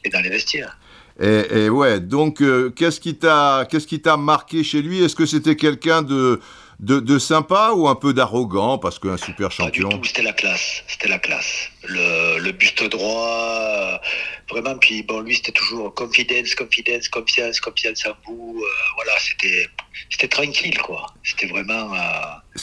[0.05, 0.77] et, dans les vestiaires.
[1.21, 5.03] Et, ouais, donc euh, qu'est-ce qui t'a qu'est-ce qui t'a marqué chez lui?
[5.03, 6.41] Est-ce que c'était quelqu'un de
[6.79, 9.89] de, sympa ou un peu d'arrogant parce qu'un super champion?
[10.05, 11.71] C'était la classe, c'était la classe.
[11.83, 14.01] Le, buste droit,
[14.49, 14.79] vraiment.
[14.79, 18.63] Puis bon, lui c'était toujours confidence, confidence, confiance, confiance en vous.
[18.63, 19.67] Euh, voilà, c'était
[20.11, 21.05] c'était tranquille quoi.
[21.25, 22.61] C'était vraiment euh,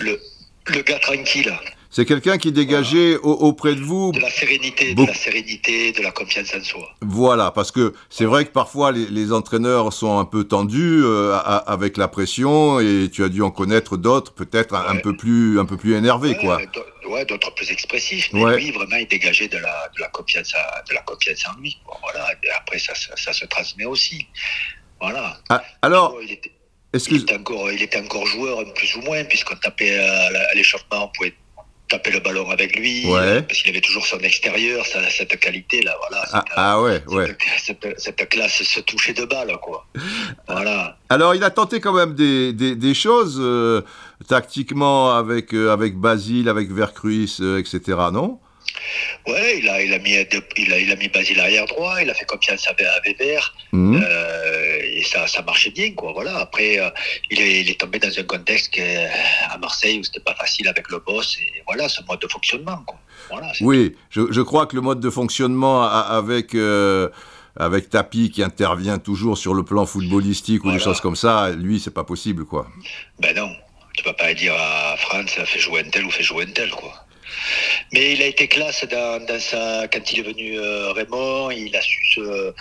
[0.00, 0.20] le
[0.66, 1.50] le gars tranquille.
[1.96, 6.10] C'est quelqu'un qui dégageait auprès de vous de la sérénité, de la sérénité, de la
[6.10, 6.94] confiance en soi.
[7.00, 11.96] Voilà, parce que c'est vrai que parfois les, entraîneurs sont un peu tendus euh, avec
[11.96, 15.78] la pression et tu as dû en connaître d'autres peut-être un peu plus un peu
[15.78, 16.60] plus énervés quoi.
[17.08, 20.52] Ouais, d'autres plus expressifs, mais lui vraiment il dégageait de la, de la confiance
[20.90, 21.78] de la confiance en lui.
[22.02, 24.26] voilà, et après ça, ça, se transmet aussi.
[25.00, 25.38] Voilà.
[25.48, 26.18] Ah, alors.
[26.22, 26.52] il était,
[26.92, 31.08] il, était encore, il était encore joueur, plus ou moins, puisqu'on tapait à l'échauffement, on
[31.08, 31.32] pouvait
[31.88, 35.94] taper le ballon avec lui, parce qu'il avait toujours son extérieur, cette qualité-là.
[36.08, 37.36] Voilà, ah, ah, ouais, ouais.
[37.58, 39.86] Cette, classe se toucher de balle, quoi.
[40.48, 40.96] Voilà.
[41.08, 43.82] Alors, il a tenté quand même des, des, choses euh,
[44.28, 47.80] tactiquement avec, euh, avec Basile, avec Vercruis, euh, etc.,
[48.12, 48.38] non?
[49.26, 50.16] Ouais, il a, il a mis,
[50.56, 52.74] il a, il a mis Basile arrière droit, il a fait confiance à,
[53.04, 54.02] Weber, mhm.
[54.02, 56.12] euh, et ça, ça marchait bien, quoi.
[56.12, 56.38] Voilà.
[56.38, 56.90] Après, euh,
[57.30, 58.78] il, est, il est tombé dans un contexte
[59.48, 62.82] à Marseille où c'était pas facile avec le boss, et voilà, ce mode de fonctionnement,
[62.86, 62.98] quoi.
[63.30, 66.54] Voilà, oui, je, je, crois que le mode de fonctionnement avec.
[66.54, 67.08] Euh,
[67.58, 71.80] avec Tapi qui intervient toujours sur le plan footballistique ou des choses comme ça, lui,
[71.80, 72.66] c'est pas possible, quoi.
[73.18, 73.50] Ben non,
[73.96, 76.70] Tu vas pas dire à France, fait jouer un tel ou fait jouer un tel,
[76.70, 77.05] quoi.
[77.92, 82.04] Mais il a été classe dans, quand il est venu euh, Raymond, il a su
[82.14, 82.54] se,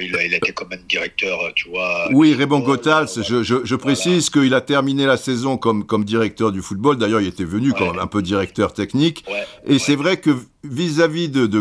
[0.00, 2.08] il, a, il a été comme un directeur, tu vois.
[2.12, 6.52] Oui, Raymond Gothals, je, je, je précise qu'il a terminé la saison comme, comme directeur
[6.52, 6.96] du football.
[6.98, 7.78] D'ailleurs, il était venu Ouais.
[7.78, 9.24] comme un peu directeur technique.
[9.28, 9.78] Ouais, Et ouais.
[9.78, 10.30] c'est vrai que
[10.64, 11.60] vis-à-vis de, de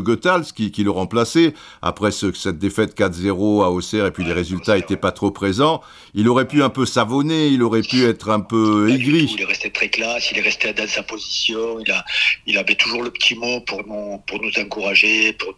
[0.53, 4.75] qui, qui le remplaçait, après ce- cette défaite 4-0 à Auxerre, et puis les résultats
[4.75, 5.81] n'étaient pas trop présents,
[6.13, 9.29] il aurait pu un peu savonner, il aurait pu être un peu tout, aigri.
[9.35, 12.03] Il est resté très classe, il est resté dans sa position, il, a,
[12.45, 15.53] il avait toujours le petit mot pour nous, pour nous encourager, pour nous,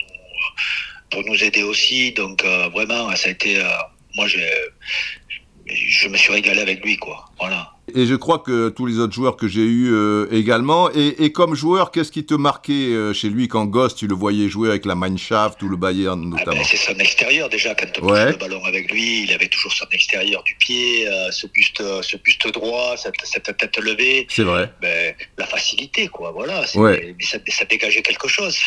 [1.12, 2.12] pour nous aider aussi.
[2.14, 3.58] Donc euh, vraiment, ça a été.
[3.58, 3.68] euh,
[4.16, 7.26] moi, je me suis régalé avec lui, quoi.
[7.40, 7.72] Voilà.
[7.96, 10.90] Et je crois que tous les autres joueurs que j'ai eus euh, également.
[10.94, 14.16] Et, et comme joueur, qu'est-ce qui te marquait euh, chez lui quand gosse, tu le
[14.16, 16.58] voyais jouer avec la Mannschaft ou le Bayern Ah notamment?
[16.62, 18.32] ben, c'est son extérieur déjà quand on Ouais.
[18.32, 22.18] le ballon avec lui, il avait toujours son extérieur du pied, euh, ce buste, ce
[22.18, 24.28] buste droit, cette, cette tête levée.
[24.30, 24.72] C'est vrai.
[24.82, 26.32] ben, la facilité, quoi.
[26.32, 26.64] Voilà.
[26.76, 27.14] Ouais.
[27.18, 28.58] Mais ça, ça dégageait quelque chose.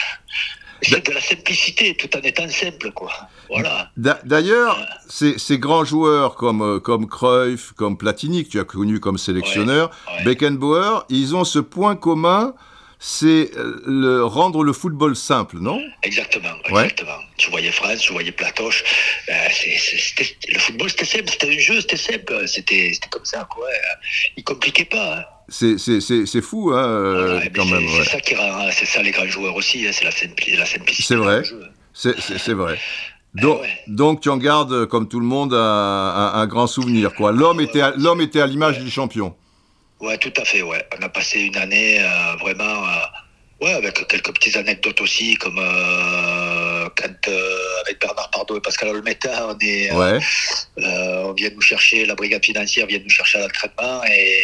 [0.85, 3.11] C'est de la simplicité, tout en étant simple, quoi.
[3.49, 3.91] Voilà.
[3.97, 4.77] D'a- D'ailleurs,
[5.09, 9.19] ces, ces grands joueurs comme, euh, comme Cruyff, comme Platini, que tu as connu comme
[9.19, 10.25] sélectionneur, ouais.
[10.25, 12.55] Beckenbauer, ils ont ce point commun,
[13.07, 15.79] c'est euh, le, rendre le football simple, non?
[16.03, 16.85] Exactement, Ouais.
[16.85, 17.19] exactement.
[17.37, 18.83] Tu voyais France, tu voyais Platoche.
[19.27, 22.49] C'est- c'est- c'était- le football, c'était simple, c'était un jeu, c'était simple.
[22.49, 23.67] C'était c'était comme ça, quoi.
[24.39, 25.19] Il compliquait pas.
[25.19, 25.25] hein.
[25.51, 27.87] C'est c'est- c'est- c'est fou, hein, euh, Voilà, mais quand même.
[27.91, 28.05] C'est ouais.
[28.07, 31.07] ça qui rend, c'est ça les grands joueurs aussi, hein, c'est la, simpli- la simplicité.
[31.09, 31.45] C'est vrai.
[31.45, 31.61] jeu.
[31.93, 32.79] C'est vrai.
[33.35, 33.69] Donc, ouais.
[33.89, 37.13] donc tu en gardes, euh, comme tout le monde, un, un- un grand souvenir.
[37.15, 37.33] quoi.
[37.33, 37.97] L'homme Ouais, était, à- ouais.
[37.99, 39.35] l'homme était à l'image du champion.
[40.05, 40.87] Ouais, tout à fait, ouais.
[40.99, 45.59] On a passé une année euh, vraiment, euh, ouais, avec quelques petites anecdotes aussi, comme
[45.59, 47.31] euh, quand
[47.95, 50.21] avec Bernard Pardo et Pascal Olmeta, on est, euh, Ouais.
[50.79, 54.39] euh, on vient nous chercher, la brigade financière vient nous chercher à l'entraînement et,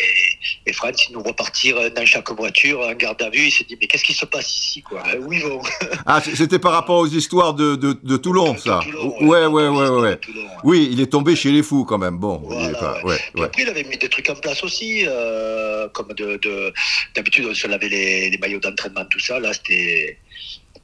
[0.67, 3.77] et Franz, il nous repartir dans chaque voiture, en garde à vue, il s'est dit,
[3.81, 5.03] mais qu'est-ce qui se passe ici, quoi?
[5.19, 5.61] Où ils vont?
[6.07, 8.81] Ah, c'était par rapport aux histoires de, de, de Toulon, ça?
[8.83, 10.17] Toulon, Ouais, ouais, ouais, Toulon, ouais.
[10.17, 10.49] Toulon, ouais.
[10.65, 12.19] Oui, il est tombé chez les fous quand même.
[12.19, 13.13] Bon, Voilà, pas- ouais.
[13.13, 16.73] ouais, Puis après, il avait mis des trucs en place aussi, euh, comme de, de-
[17.15, 19.39] d'habitude, on se lavait les, les maillots d'entraînement, tout ça.
[19.39, 20.19] Là, c'était,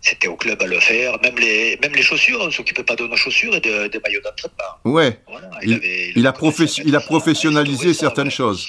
[0.07, 1.19] c'était au club à le faire.
[1.23, 3.99] Même les, même les chaussures, on ne s'occupait pas de nos chaussures et de- des
[4.01, 4.73] maillots d'entraînement.
[4.85, 6.35] Ouais, Voilà, Il- avait- il a,
[6.85, 8.67] il professionnalisé ça, certaines choses.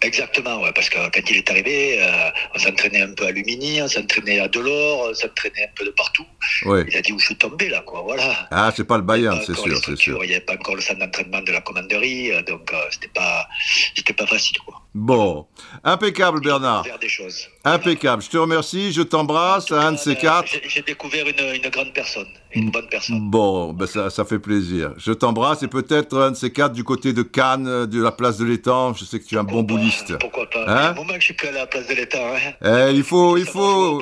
[0.00, 3.82] Exactement, ouais, parce que quand il est arrivé, euh, on s'entraînait un peu à Lumini,
[3.82, 6.24] on s'entraînait à Delors, on s'entraînait un peu de partout.
[6.66, 6.84] Ouais.
[6.88, 8.46] Il a dit où je suis tombé là, quoi, voilà.
[8.52, 10.22] Ah, c'est pas le Bayern, c'est sûr, c'est sûr.
[10.22, 13.08] Il n'y avait pas encore le centre d'entraînement de la commanderie, euh, donc euh, c'était
[13.08, 13.48] pas,
[13.96, 14.80] c'était pas facile, quoi.
[14.94, 15.46] Bon,
[15.84, 17.46] impeccable Bernard, Faire des choses.
[17.64, 18.22] impeccable.
[18.22, 20.48] Je te remercie, je t'embrasse, un de ces quatre.
[20.66, 23.30] J'ai découvert une, une grande personne, une bonne personne.
[23.30, 24.94] Bon, ben ça, ça fait plaisir.
[24.96, 28.10] Je t'embrasse et peut-être un de ces quatre du côté de Cannes, euh, de la
[28.12, 28.94] place de l'étang.
[28.94, 30.18] Je sais que tu es un bon pas, bouliste.
[30.18, 32.34] Pourquoi pas Hein moment que je suis plus à la place de l'État.
[32.34, 32.88] Hein.
[32.88, 34.00] Eh, il faut, il faut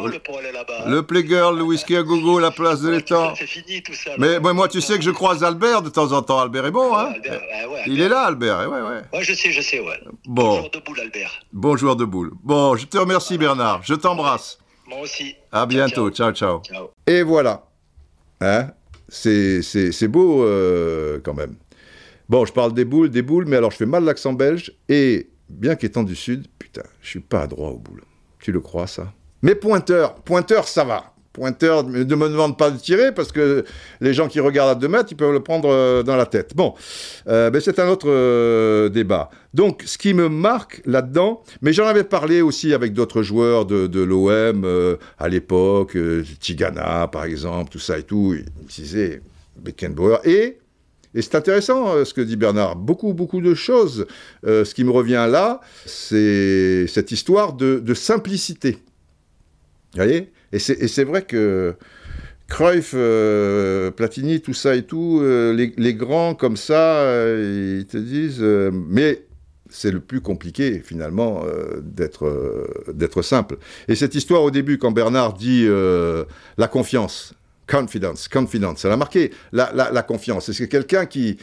[0.87, 3.35] le playgirl, le whisky à gogo, la place de l'étang.
[3.37, 4.13] C'est fini tout ça.
[4.19, 6.41] Mais moi, tu sais que je croise Albert de temps en temps.
[6.41, 8.61] Albert est bon, hein Albert, ouais, ouais, Il est là, Albert.
[8.61, 9.03] Ouais, ouais.
[9.13, 10.01] Ouais, je sais, je sais, ouais.
[10.27, 10.69] Bon,
[11.01, 11.41] Albert.
[11.53, 12.33] bon joueur de boule.
[12.43, 13.83] Bon, je te remercie, Bernard.
[13.83, 14.59] Je t'embrasse.
[14.87, 15.35] Moi aussi.
[15.51, 16.11] À bientôt.
[16.11, 16.61] Ciao, ciao.
[16.63, 16.91] Ciao.
[17.07, 17.67] Et voilà.
[18.41, 18.71] Hein?
[19.09, 21.57] C'est, c'est, c'est beau euh, quand même.
[22.29, 24.73] Bon, je parle des boules, des boules, mais alors je fais mal l'accent belge.
[24.89, 28.03] Et bien qu'étant du Sud, putain, je suis pas droit aux boules.
[28.41, 29.13] Tu le crois, ça?
[29.43, 31.15] Mais pointeur, pointeur, ça va.
[31.37, 33.63] Pointeur, ne me demande pas de tirer parce que
[34.01, 36.57] les gens qui regardent à 2 mètres, ils peuvent le prendre euh, dans la tête.
[36.57, 36.73] Bon,
[37.29, 39.29] euh, mais c'est un autre euh, débat.
[39.53, 43.87] Donc, ce qui me marque là-dedans, mais j'en avais parlé aussi avec d'autres joueurs de,
[43.87, 44.67] de l'OM
[45.19, 45.99] à l'époque,
[46.41, 48.35] Tigana par exemple, tout ça et tout.
[48.35, 49.21] Ils me disaient
[49.59, 50.21] Beckenbauer.
[50.25, 50.57] Et,
[51.15, 52.77] et c'est intéressant ce que dit Bernard.
[52.77, 54.07] Beaucoup, beaucoup de choses.
[54.43, 58.79] Ce qui me revient là, c'est cette histoire de, de simplicité.
[59.93, 60.31] Vous voyez?
[60.53, 61.75] Et c'est vrai que
[62.49, 67.97] Cruyff, euh, Platini, tout ça et tout, euh, les, grands comme ça, euh, ils te
[67.97, 69.25] disent, mais
[69.69, 71.45] c'est le plus compliqué finalement
[71.83, 73.59] d'être simple.
[73.89, 77.35] Et cette histoire au début, quand Bernard dit la confiance,
[77.67, 80.53] confidence, confidence, ça l'a marqué, la, la, la confiance.
[80.53, 81.37] C'est quelqu'un qui,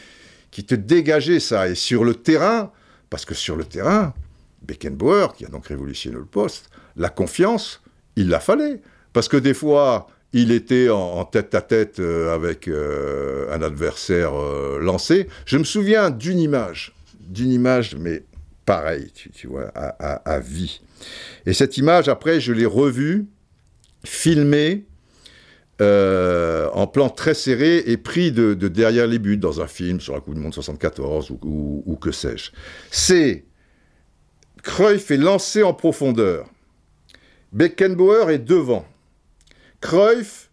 [0.50, 1.68] qui te dégageait ça.
[1.68, 2.72] Et sur le terrain,
[3.10, 4.14] parce que sur le terrain,
[4.62, 7.82] Beckenbauer, qui a donc révolutionné le poste, la confiance,
[8.16, 8.80] il la fallait.
[9.14, 14.78] Parce que des fois, il était en, tête à tête avec euh, un adversaire euh,
[14.80, 15.28] lancé.
[15.46, 18.24] Je me souviens d'une image, d'une image, mais
[18.66, 20.80] pareil, tu, vois, à, vie.
[21.46, 23.26] Et cette image, après, je l'ai revue,
[24.04, 24.84] filmée,
[25.80, 30.00] euh, en plan très serré et pris de, de derrière les buts dans un film
[30.00, 32.50] sur la Coupe du Monde 74 ou, ou- ou que sais-je.
[32.90, 33.44] C'est
[34.62, 36.48] Cruyff est lancé en profondeur.
[37.52, 38.86] Beckenbauer est devant.
[39.84, 40.50] Cruyff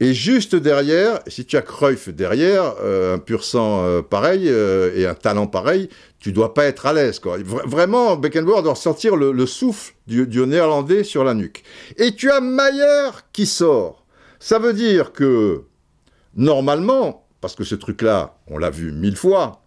[0.00, 1.20] est juste derrière.
[1.28, 5.46] Si tu as Cruyff derrière, euh, un pur sang euh, pareil euh, et un talent
[5.46, 7.20] pareil, tu dois pas être à l'aise.
[7.22, 11.62] vraiment, Beckenbauer doit sentir le, souffle du, du, néerlandais sur la nuque.
[11.98, 14.04] Et tu as Mayer qui sort.
[14.40, 15.62] Ça veut dire que,
[16.34, 19.63] normalement, parce que ce truc-là, on l'a vu mille fois,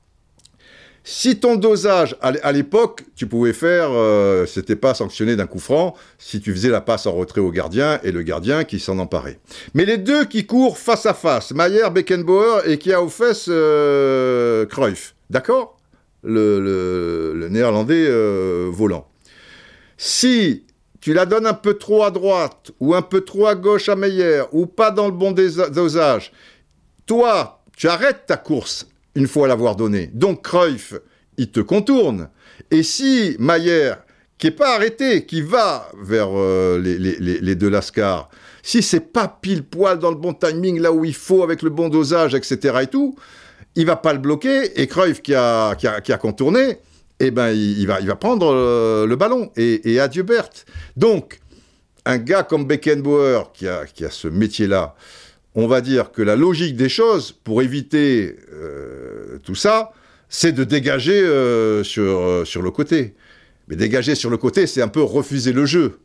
[1.10, 5.96] si ton dosage, à l'époque, tu pouvais faire, euh, c'était pas sanctionné d'un coup franc,
[6.18, 9.40] si tu faisais la passe en retrait au gardien et le gardien qui s'en emparait.
[9.74, 13.46] Mais les deux qui courent face à face, Mayer, Beckenbauer et qui a aux fesses
[13.48, 15.78] euh, Cruyff, d'accord?
[16.24, 19.08] Le, néerlandais euh, volant.
[19.96, 20.66] Si
[21.00, 23.96] tu la donnes un peu trop à droite ou un peu trop à gauche à
[23.96, 26.34] Meyer ou pas dans le bon dosage,
[27.06, 28.88] toi, tu arrêtes ta course
[29.18, 30.12] une fois l'avoir donné.
[30.14, 30.94] Donc Cruyff,
[31.38, 32.30] il te contourne.
[32.70, 33.94] Et si Mayer,
[34.38, 38.30] qui est pas arrêté, qui va vers euh, les, deux Lascars,
[38.62, 41.72] si c'est pas pile poil dans le bon timing, là où il faut, avec le
[41.72, 42.78] bon dosage, etc.
[42.84, 43.16] et tout,
[43.76, 44.80] il va pas le bloquer.
[44.80, 46.78] Et Cruyff, qui a, qui a, contourné,
[47.20, 49.52] eh ben, il, va, il va prendre euh, le ballon.
[49.58, 50.66] Et, adieu Berthe.
[50.96, 51.40] Donc,
[52.06, 54.96] un gars comme Beckenbauer, qui a, qui a ce métier-là,
[55.56, 59.92] on va dire que la logique des choses, pour éviter euh, tout ça,
[60.30, 63.16] c'est de dégager euh, sur, euh, sur le côté.
[63.68, 66.00] Mais dégager sur le côté, c'est un peu refuser le jeu.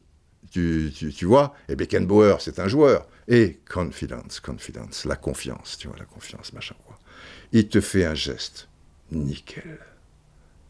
[0.51, 0.91] Tu,
[1.23, 1.55] vois?
[1.69, 3.09] Et Beckenbauer, c'est un joueur.
[3.29, 6.99] Et confidence, confidence, la confiance, tu vois, la confiance, machin quoi.
[7.53, 8.69] Il te fait un geste.
[9.11, 9.79] Nickel.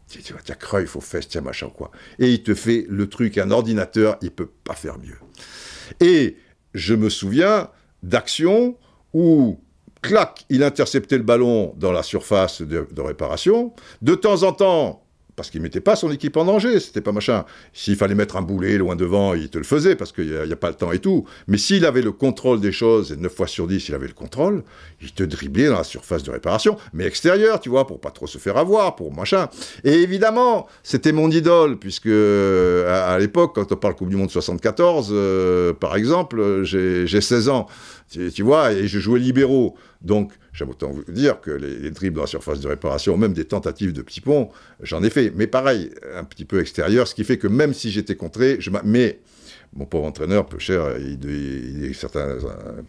[0.07, 1.91] Tu, tu vois, tiens, Cruyff aux fesses, tiens, machin quoi.
[2.19, 5.17] Et il te fait le truc, un ordinateur, il peut pas faire mieux.
[5.99, 6.37] Et
[6.73, 7.69] je me souviens,
[8.03, 8.77] d'action
[9.13, 9.59] où,
[10.01, 13.73] clac, il interceptait le ballon dans la surface de, réparation.
[14.01, 15.02] De temps en temps,
[15.35, 17.45] parce qu'il mettait pas son équipe en danger, c'était pas machin.
[17.73, 20.55] S'il fallait mettre un boulet loin devant, il te le faisait parce qu'il n'y a,
[20.55, 21.25] pas le temps et tout.
[21.47, 24.13] Mais s'il avait le contrôle des choses, et 9 fois sur 10, il avait le
[24.13, 24.63] contrôle,
[25.01, 28.27] il te driblait dans la surface de réparation, mais extérieure, tu vois, pour pas trop
[28.27, 29.47] se faire avoir, pour machin.
[29.83, 35.09] Et évidemment, c'était mon idole, puisque à, l'époque, quand on parle Coupe du Monde 74,
[35.11, 37.67] euh, par exemple, j'ai 16 ans.
[38.09, 39.75] Tu, vois, et je jouais libéraux.
[40.01, 43.45] Donc, j'aime autant vous dire que les, dribbles dans la surface de réparation, même des
[43.45, 44.49] tentatives de petits ponts,
[44.81, 45.31] j'en ai fait.
[45.35, 48.69] Mais pareil, un petit peu extérieur, ce qui fait que même si j'étais contré, je
[48.83, 49.19] mais
[49.75, 52.37] mon pauvre entraîneur, peu cher, il, certains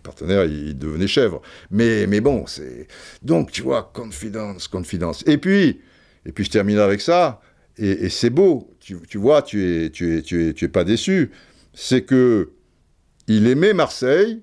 [0.02, 1.40] partenaires, il devenait chèvre.
[1.70, 2.86] Mais, mais bon, c'est...
[3.22, 5.24] Donc, tu vois, confidence, confidence.
[5.26, 5.80] Et puis,
[6.26, 7.40] et puis je termine avec ça,
[7.76, 10.84] et, c'est beau, tu, tu, vois, tu es, tu, es, tu, es, tu es pas
[10.84, 11.32] déçu.
[11.72, 12.52] C'est que
[13.26, 14.42] il aimait Marseille,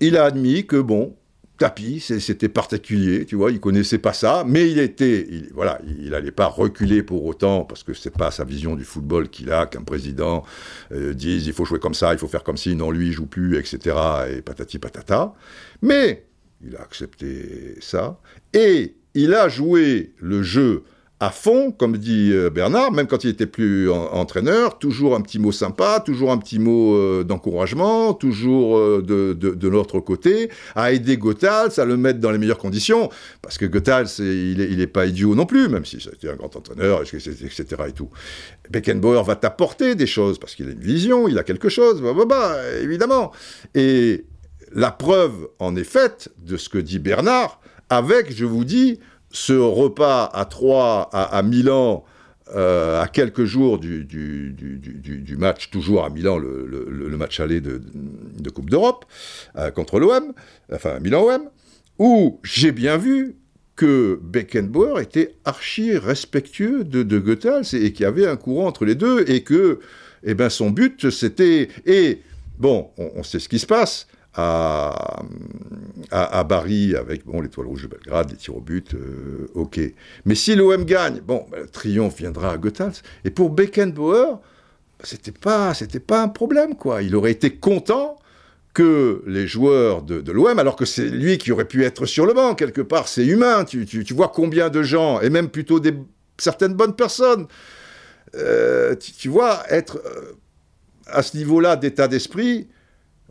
[0.00, 1.16] il a admis que, bon,
[1.60, 6.30] tapis, c'était particulier, tu vois, il connaissait pas ça, mais il était, voilà, il n'allait
[6.30, 9.82] pas reculer pour autant, parce que c'est pas sa vision du football qu'il a, qu'un
[9.82, 10.42] président
[10.90, 13.12] euh, dise il faut jouer comme ça, il faut faire comme si, non, lui, il
[13.12, 13.96] joue plus, etc.,
[14.30, 15.34] et patati patata.
[15.82, 16.24] Mais
[16.64, 18.18] il a accepté ça,
[18.54, 20.84] et il a joué le jeu
[21.22, 25.38] à fond, comme dit euh, Bernard, même quand il était plus entraîneur, toujours un petit
[25.38, 30.92] mot sympa, toujours un petit mot euh, d'encouragement, toujours euh, de, de, l'autre côté, à
[30.92, 33.10] aider Gothals, à le mettre dans les meilleures conditions,
[33.42, 36.36] parce que Gothals, il n'est il est pas idiot non plus, même si c'était un
[36.36, 37.64] grand entraîneur, etc.
[37.86, 38.08] et tout.
[38.70, 42.14] Beckenbauer va t'apporter des choses, parce qu'il a une vision, il a quelque chose, bah,
[42.16, 43.30] bah, bah, évidemment.
[43.74, 44.24] Et
[44.72, 47.60] la preuve en est faite de ce que dit Bernard,
[47.90, 49.00] avec, je vous dis,
[49.30, 52.04] ce repas à Troyes, à, Milan,
[52.54, 54.06] euh, à quelques jours du,
[55.38, 57.80] match, toujours à Milan, le, match aller de,
[58.50, 59.04] Coupe d'Europe,
[59.56, 60.32] euh, contre l'OM,
[60.72, 61.42] enfin Milan-OM,
[61.98, 63.36] où j'ai bien vu
[63.76, 68.84] que Beckenbauer était archi respectueux de, de Goethals et, qu'il y avait un courant entre
[68.84, 69.80] les deux et que
[70.22, 71.68] eh ben, son but c'était...
[71.86, 72.20] Et
[72.58, 75.22] bon, on sait ce qui se passe à,
[76.10, 79.80] à, Bari avec bon, l'étoile rouge de Belgrade, les tirs au but, euh, ok.
[80.24, 83.02] Mais si l'OM gagne, bon, ben, le triomphe viendra à Goethals.
[83.24, 84.38] Et pour Beckenbauer,
[85.02, 87.02] c'était pas, c'était pas un problème, quoi.
[87.02, 88.16] Il aurait été content
[88.72, 92.32] que les joueurs de, l'OM, alors que c'est lui qui aurait pu être sur le
[92.32, 93.64] banc quelque part, c'est humain.
[93.64, 95.94] Tu, tu, tu, vois combien de gens, et même plutôt des
[96.38, 97.46] certaines bonnes personnes,
[98.36, 100.32] euh, tu, vois être euh,
[101.06, 102.68] à ce niveau-là d'état d'esprit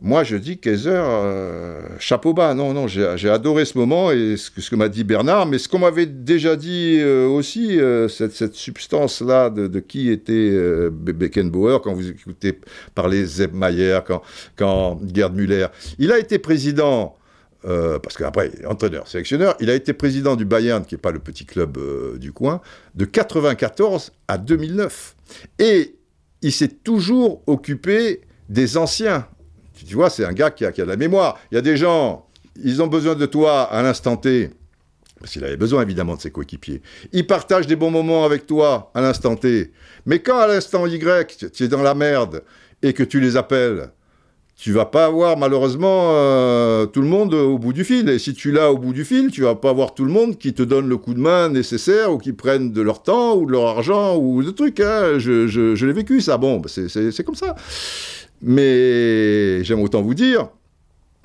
[0.02, 2.54] moi, je dis Kaiser, euh, chapeau bas.
[2.54, 5.80] Non, non, j'ai adoré ce moment et ce que, m'a dit Bernard, mais ce qu'on
[5.80, 10.50] m'avait déjà dit euh, aussi, euh, cette, substance-là de, qui était
[10.90, 12.58] Beckenbauer, quand vous écoutez
[12.94, 14.22] parler Zeb Mayer, quand,
[14.56, 15.66] quand Gerd Müller.
[15.98, 17.16] Il a été président
[17.62, 21.44] parce qu'après, entraîneur, sélectionneur, il a été président du Bayern, qui n'est pas le petit
[21.44, 21.78] club
[22.18, 22.62] du coin,
[22.94, 25.14] de 94 à 2009.
[25.58, 25.94] Et
[26.40, 29.26] il s'est toujours occupé des anciens.
[29.86, 31.38] Tu vois, c'est un gars qui a, de la mémoire.
[31.50, 32.26] Il y a des gens,
[32.62, 34.50] ils ont besoin de toi à l'instant T,
[35.18, 36.82] parce qu'il avait besoin évidemment de ses coéquipiers.
[37.12, 39.72] Ils partagent des bons moments avec toi à l'instant T.
[40.06, 42.42] Mais quand à l'instant Y, tu es dans la merde
[42.82, 43.90] et que tu les appelles,
[44.60, 48.10] tu vas pas avoir malheureusement euh, tout le monde au bout du fil.
[48.10, 50.36] Et si tu l'as au bout du fil, tu vas pas avoir tout le monde
[50.36, 53.46] qui te donne le coup de main nécessaire ou qui prennent de leur temps ou
[53.46, 54.80] de leur argent ou de trucs.
[54.80, 55.18] Hein.
[55.18, 56.36] Je, je, je l'ai vécu ça.
[56.36, 57.56] Bon, bah, c'est comme ça.
[58.42, 60.48] Mais j'aime autant vous dire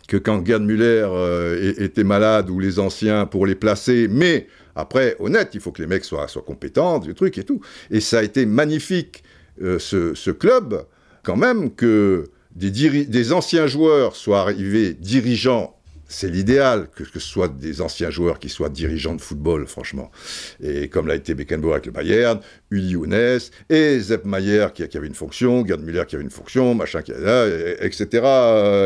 [0.08, 5.16] que quand Gerd Müller euh, était malade ou les anciens pour les placer, mais après,
[5.20, 7.62] honnête, il faut que les mecs soient, compétents, du truc et tout.
[7.90, 9.24] Et ça a été magnifique,
[9.62, 10.86] euh, ce club,
[11.24, 15.75] quand même, que des, anciens joueurs soient arrivés dirigeants
[16.08, 20.12] c'est l'idéal que, ce soit des anciens joueurs qui soient dirigeants de football, franchement.
[20.62, 22.40] Et comme l'a été Beckenbauer avec le Bayern,
[22.70, 23.40] Uli Younes,
[23.70, 24.24] et Zepp
[24.74, 28.06] qui, avait une fonction, Gerd Müller qui avait une fonction, machin, qui, etc.,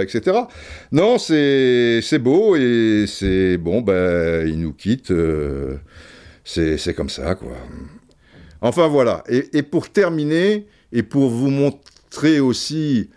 [0.01, 0.39] etc.
[0.91, 5.11] Non, c'est beau et c'est bon, ben, il nous quitte.
[5.11, 5.77] Euh,
[6.43, 7.55] c'est comme ça, quoi.
[8.61, 9.23] Enfin, voilà.
[9.27, 13.09] Et pour terminer, et pour vous montrer aussi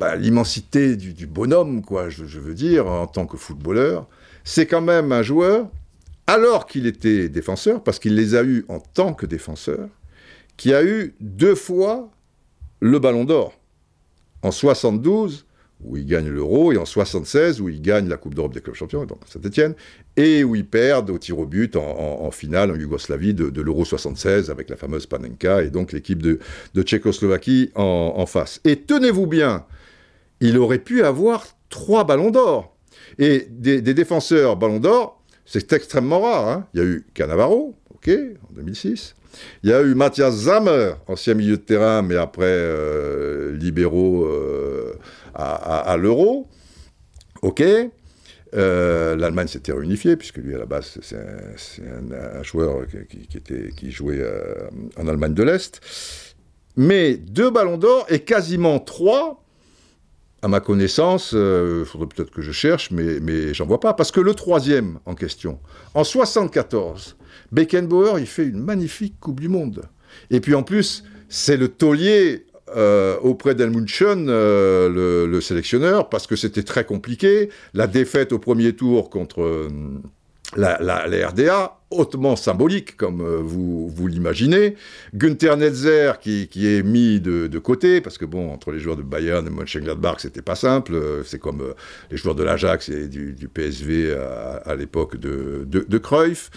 [0.00, 4.08] bah, l'immensité du, bonhomme, quoi, je, veux dire, en tant que footballeur,
[4.44, 5.68] c'est quand même un joueur,
[6.26, 9.90] alors qu'il était défenseur, parce qu'il les a eus en tant que défenseur,
[10.56, 12.08] qui a eu deux fois
[12.80, 13.52] le ballon d'or.
[14.40, 15.44] En 72,
[15.84, 18.76] où il gagne l'Euro, et en 76, où il gagne la Coupe d'Europe des clubs
[18.76, 19.74] champions, donc Saint-Etienne,
[20.16, 24.48] et où il perd au tir au but en, finale en Yougoslavie de, l'Euro 76
[24.48, 26.38] avec la fameuse Panenka et donc l'équipe de,
[26.74, 28.62] Tchécoslovaquie en, face.
[28.64, 29.66] Et tenez-vous bien,
[30.40, 32.76] il aurait pu avoir trois ballons d'or.
[33.18, 36.48] Et des, défenseurs ballons d'or, c'est extrêmement rare.
[36.48, 36.66] Hein.
[36.74, 38.10] Il y a eu Cannavaro, ok,
[38.48, 39.14] en 2006.
[39.62, 44.94] Il y a eu Mathias Zammer, ancien milieu de terrain, mais après euh, libéraux euh,
[45.34, 46.48] à, l'euro.
[47.42, 47.62] Ok.
[48.52, 52.86] Euh, L'Allemagne s'était réunifiée, puisque lui, à la base, c'est un, joueur
[53.76, 54.24] qui, jouait
[54.96, 55.80] en Allemagne de l'Est.
[56.76, 59.44] Mais deux ballons d'or et quasiment trois
[60.42, 63.92] à ma connaissance, il euh, faudrait peut-être que je cherche, mais, mais j'en vois pas.
[63.92, 65.58] Parce que le troisième en question,
[65.94, 67.16] en 74,
[67.52, 69.82] Beckenbauer, il fait une magnifique Coupe du Monde.
[70.30, 76.26] Et puis en plus, c'est le taulier euh, auprès d'Elmunchen, euh, le, le, sélectionneur, parce
[76.26, 77.50] que c'était très compliqué.
[77.74, 79.68] La défaite au premier tour contre
[80.56, 84.74] la, la, RDA, hautement symbolique, comme euh, vous, vous l'imaginez.
[85.14, 88.96] Günther Netzer, qui, qui est mis de, de, côté, parce que bon, entre les joueurs
[88.96, 90.94] de Bayern et Mönchengladbach, c'était pas simple.
[90.94, 91.74] Euh, c'est comme euh,
[92.10, 94.12] les joueurs de l'Ajax et du, PSV
[94.64, 96.50] à, l'époque de, de, Cruyff.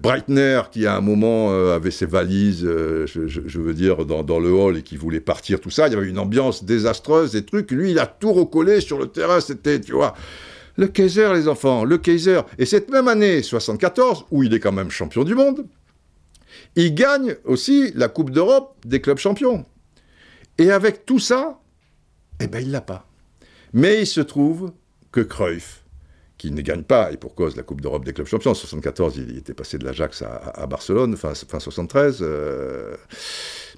[0.00, 4.50] Breitner, qui à un moment avait ses valises, je, je, veux dire, dans, dans, le
[4.50, 5.88] hall et qui voulait partir, tout ça.
[5.88, 7.70] Il y avait une ambiance désastreuse, des trucs.
[7.70, 9.40] Lui, il a tout recollé sur le terrain.
[9.40, 10.14] C'était, tu vois
[10.76, 12.40] le Kaiser, les enfants, le Kaiser.
[12.58, 15.66] Et cette même année 74, où il est quand même champion du monde,
[16.76, 19.64] il gagne aussi la Coupe d'Europe des clubs champions.
[20.58, 21.60] Et avec tout ça,
[22.40, 23.06] eh ben l'a pas.
[23.72, 24.72] Mais il se trouve
[25.12, 25.84] que Cruyff,
[26.38, 29.16] qui ne gagne pas, et pour cause la Coupe d'Europe des clubs champions, en 74,
[29.16, 32.96] il était passé de l'Ajax à, Barcelone, fin, fin 73, euh,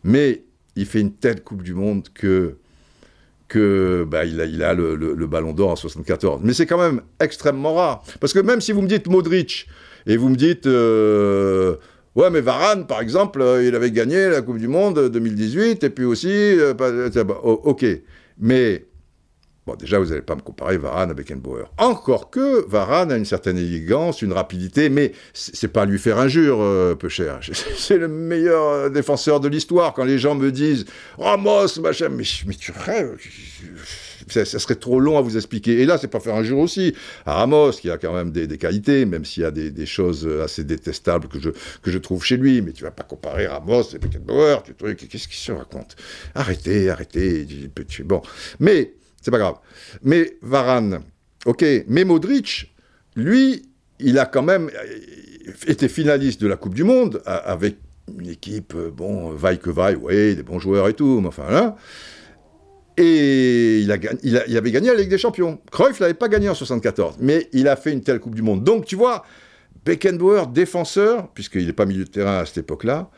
[0.04, 0.44] mais
[0.76, 2.58] il fait une telle Coupe du Monde que
[3.58, 6.40] bah, il a, il a le, ballon d'or en 74.
[6.42, 8.04] Mais c'est quand même extrêmement rare.
[8.20, 9.66] Parce que même si vous me dites Modric,
[10.06, 11.76] et vous me dites, euh,
[12.14, 15.90] ouais, mais Varane, par exemple, euh, il avait gagné la Coupe du Monde 2018, et
[15.90, 16.74] puis aussi, euh,
[17.44, 17.84] oh, ok.
[18.38, 18.86] Mais
[19.64, 21.66] Bon, déjà, vous n'allez pas me comparer Varane à Beckenbauer.
[21.78, 26.58] Encore que Varane a une certaine élégance, une rapidité, mais c'est pas lui faire injure,
[26.60, 27.38] euh, peu cher.
[27.76, 29.94] C'est le meilleur euh, défenseur de l'histoire.
[29.94, 30.84] Quand les gens me disent
[31.16, 33.16] Ramos, machin, mais, mais tu rêves.
[34.26, 35.80] Ça, serait trop long à vous expliquer.
[35.80, 39.04] Et là, c'est pas faire injure aussi à Ramos, qui a quand même des, qualités,
[39.04, 41.50] même s'il y a des, choses assez détestables que je,
[41.82, 42.62] que je trouve chez lui.
[42.62, 45.08] Mais tu vas pas comparer Ramos et Beckenbauer, tu truc.
[45.08, 45.94] Qu'est-ce qu'il se raconte?
[46.34, 47.46] Arrêtez, arrêtez.
[48.04, 48.22] Bon.
[48.58, 49.54] Mais c'est pas grave.
[50.02, 51.00] Mais Varane,
[51.46, 51.64] ok.
[51.88, 52.74] Mais Modric,
[53.16, 53.62] lui,
[53.98, 54.70] il a quand même
[55.66, 57.76] été finaliste de la Coupe du Monde avec
[58.18, 61.48] une équipe, euh, bon, vaille que vaille, oui, des bons joueurs et tout, mais enfin
[61.50, 61.76] là.
[62.98, 65.60] Et il, a, il, il, avait gagné la Ligue des Champions.
[65.70, 68.64] Cruyff l'avait pas gagné en 74, mais il a fait une telle Coupe du Monde.
[68.64, 69.24] Donc tu vois,
[69.84, 73.08] Beckenbauer, défenseur, puisqu'il n'est pas milieu de terrain à cette époque-là,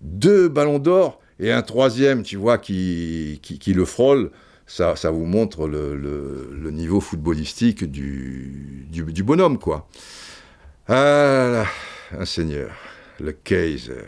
[0.00, 4.30] deux ballons d'or et un troisième, tu vois, qui, qui, qui le frôle
[4.72, 9.86] ça, ça vous montre le, le, niveau footballistique du, bonhomme, quoi.
[10.88, 11.66] Ah,
[12.18, 12.70] un seigneur,
[13.20, 14.06] le Kaiser.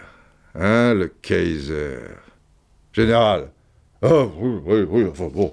[0.54, 1.98] Hein, le Kaiser.
[2.94, 3.50] Général.
[4.00, 5.52] Ah, oui, oui, oui, enfin bon.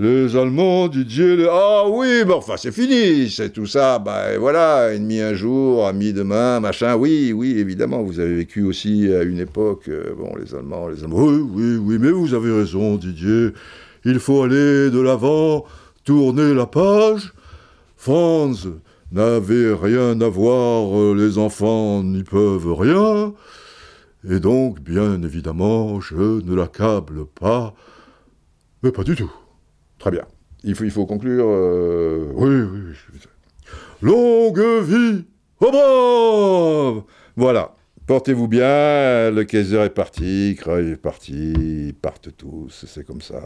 [0.00, 5.20] Les Allemands, Didier, ah oui, mais enfin c'est fini, c'est tout ça, bah voilà, ennemi
[5.20, 9.88] un jour, ami demain, machin, oui, oui, évidemment, vous avez vécu aussi à une époque,
[9.88, 13.50] euh, bon, les Allemands, les Allemands, oui, oui, oui, mais vous avez raison, Didier,
[14.04, 15.64] il faut aller de l'avant,
[16.04, 17.32] tourner la page.
[17.96, 18.68] Franz
[19.12, 23.34] n'avait rien à voir, les enfants n'y peuvent rien,
[24.28, 27.74] et donc, bien évidemment, je ne l'accable pas,
[28.82, 29.32] mais pas du tout.
[29.98, 30.26] Très bien.
[30.62, 31.46] Il faut, il faut conclure.
[31.48, 32.80] Euh, oui, oui,
[33.12, 33.20] oui.
[34.02, 35.24] Longue vie
[35.60, 37.02] au brave
[37.36, 37.74] Voilà.
[38.10, 39.30] Portez-vous bien.
[39.30, 40.56] Le Kaiser est parti.
[40.58, 41.94] Creuil est parti.
[42.02, 42.84] Partent tous.
[42.88, 43.40] C'est comme ça.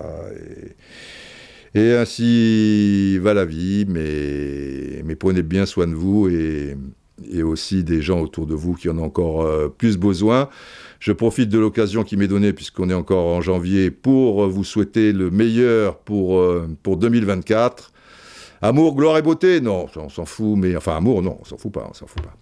[1.74, 3.84] Et, ainsi va la vie.
[3.86, 6.78] Mais, prenez bien soin de vous et,
[7.30, 10.48] et aussi des gens autour de vous qui en ont encore euh, plus besoin.
[10.98, 15.12] Je profite de l'occasion qui m'est donnée, puisqu'on est encore en janvier, pour vous souhaiter
[15.12, 17.92] le meilleur pour, euh, pour 2024.
[18.66, 21.70] Amour, gloire et beauté, non, on s'en fout, mais enfin amour, non, on s'en fout
[21.70, 22.34] pas, on s'en fout pas.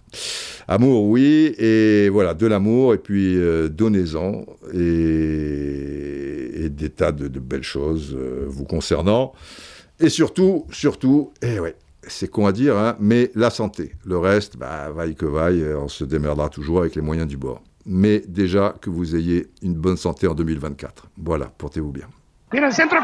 [0.68, 7.64] Amour, oui, et voilà, de l'amour, et puis euh, donnez-en, et, des tas de, belles
[7.64, 9.32] choses euh, vous concernant.
[9.98, 11.74] Et surtout, surtout, et eh ouais,
[12.06, 13.96] c'est con à dire, hein, mais la santé.
[14.04, 17.64] Le reste, bah, vaille que vaille, on se démerdera toujours avec les moyens du bord
[17.84, 21.08] mais déjà que vous ayez une bonne santé en 2024.
[21.16, 22.06] Voilà, portez-vous bien.
[22.70, 22.98] centro,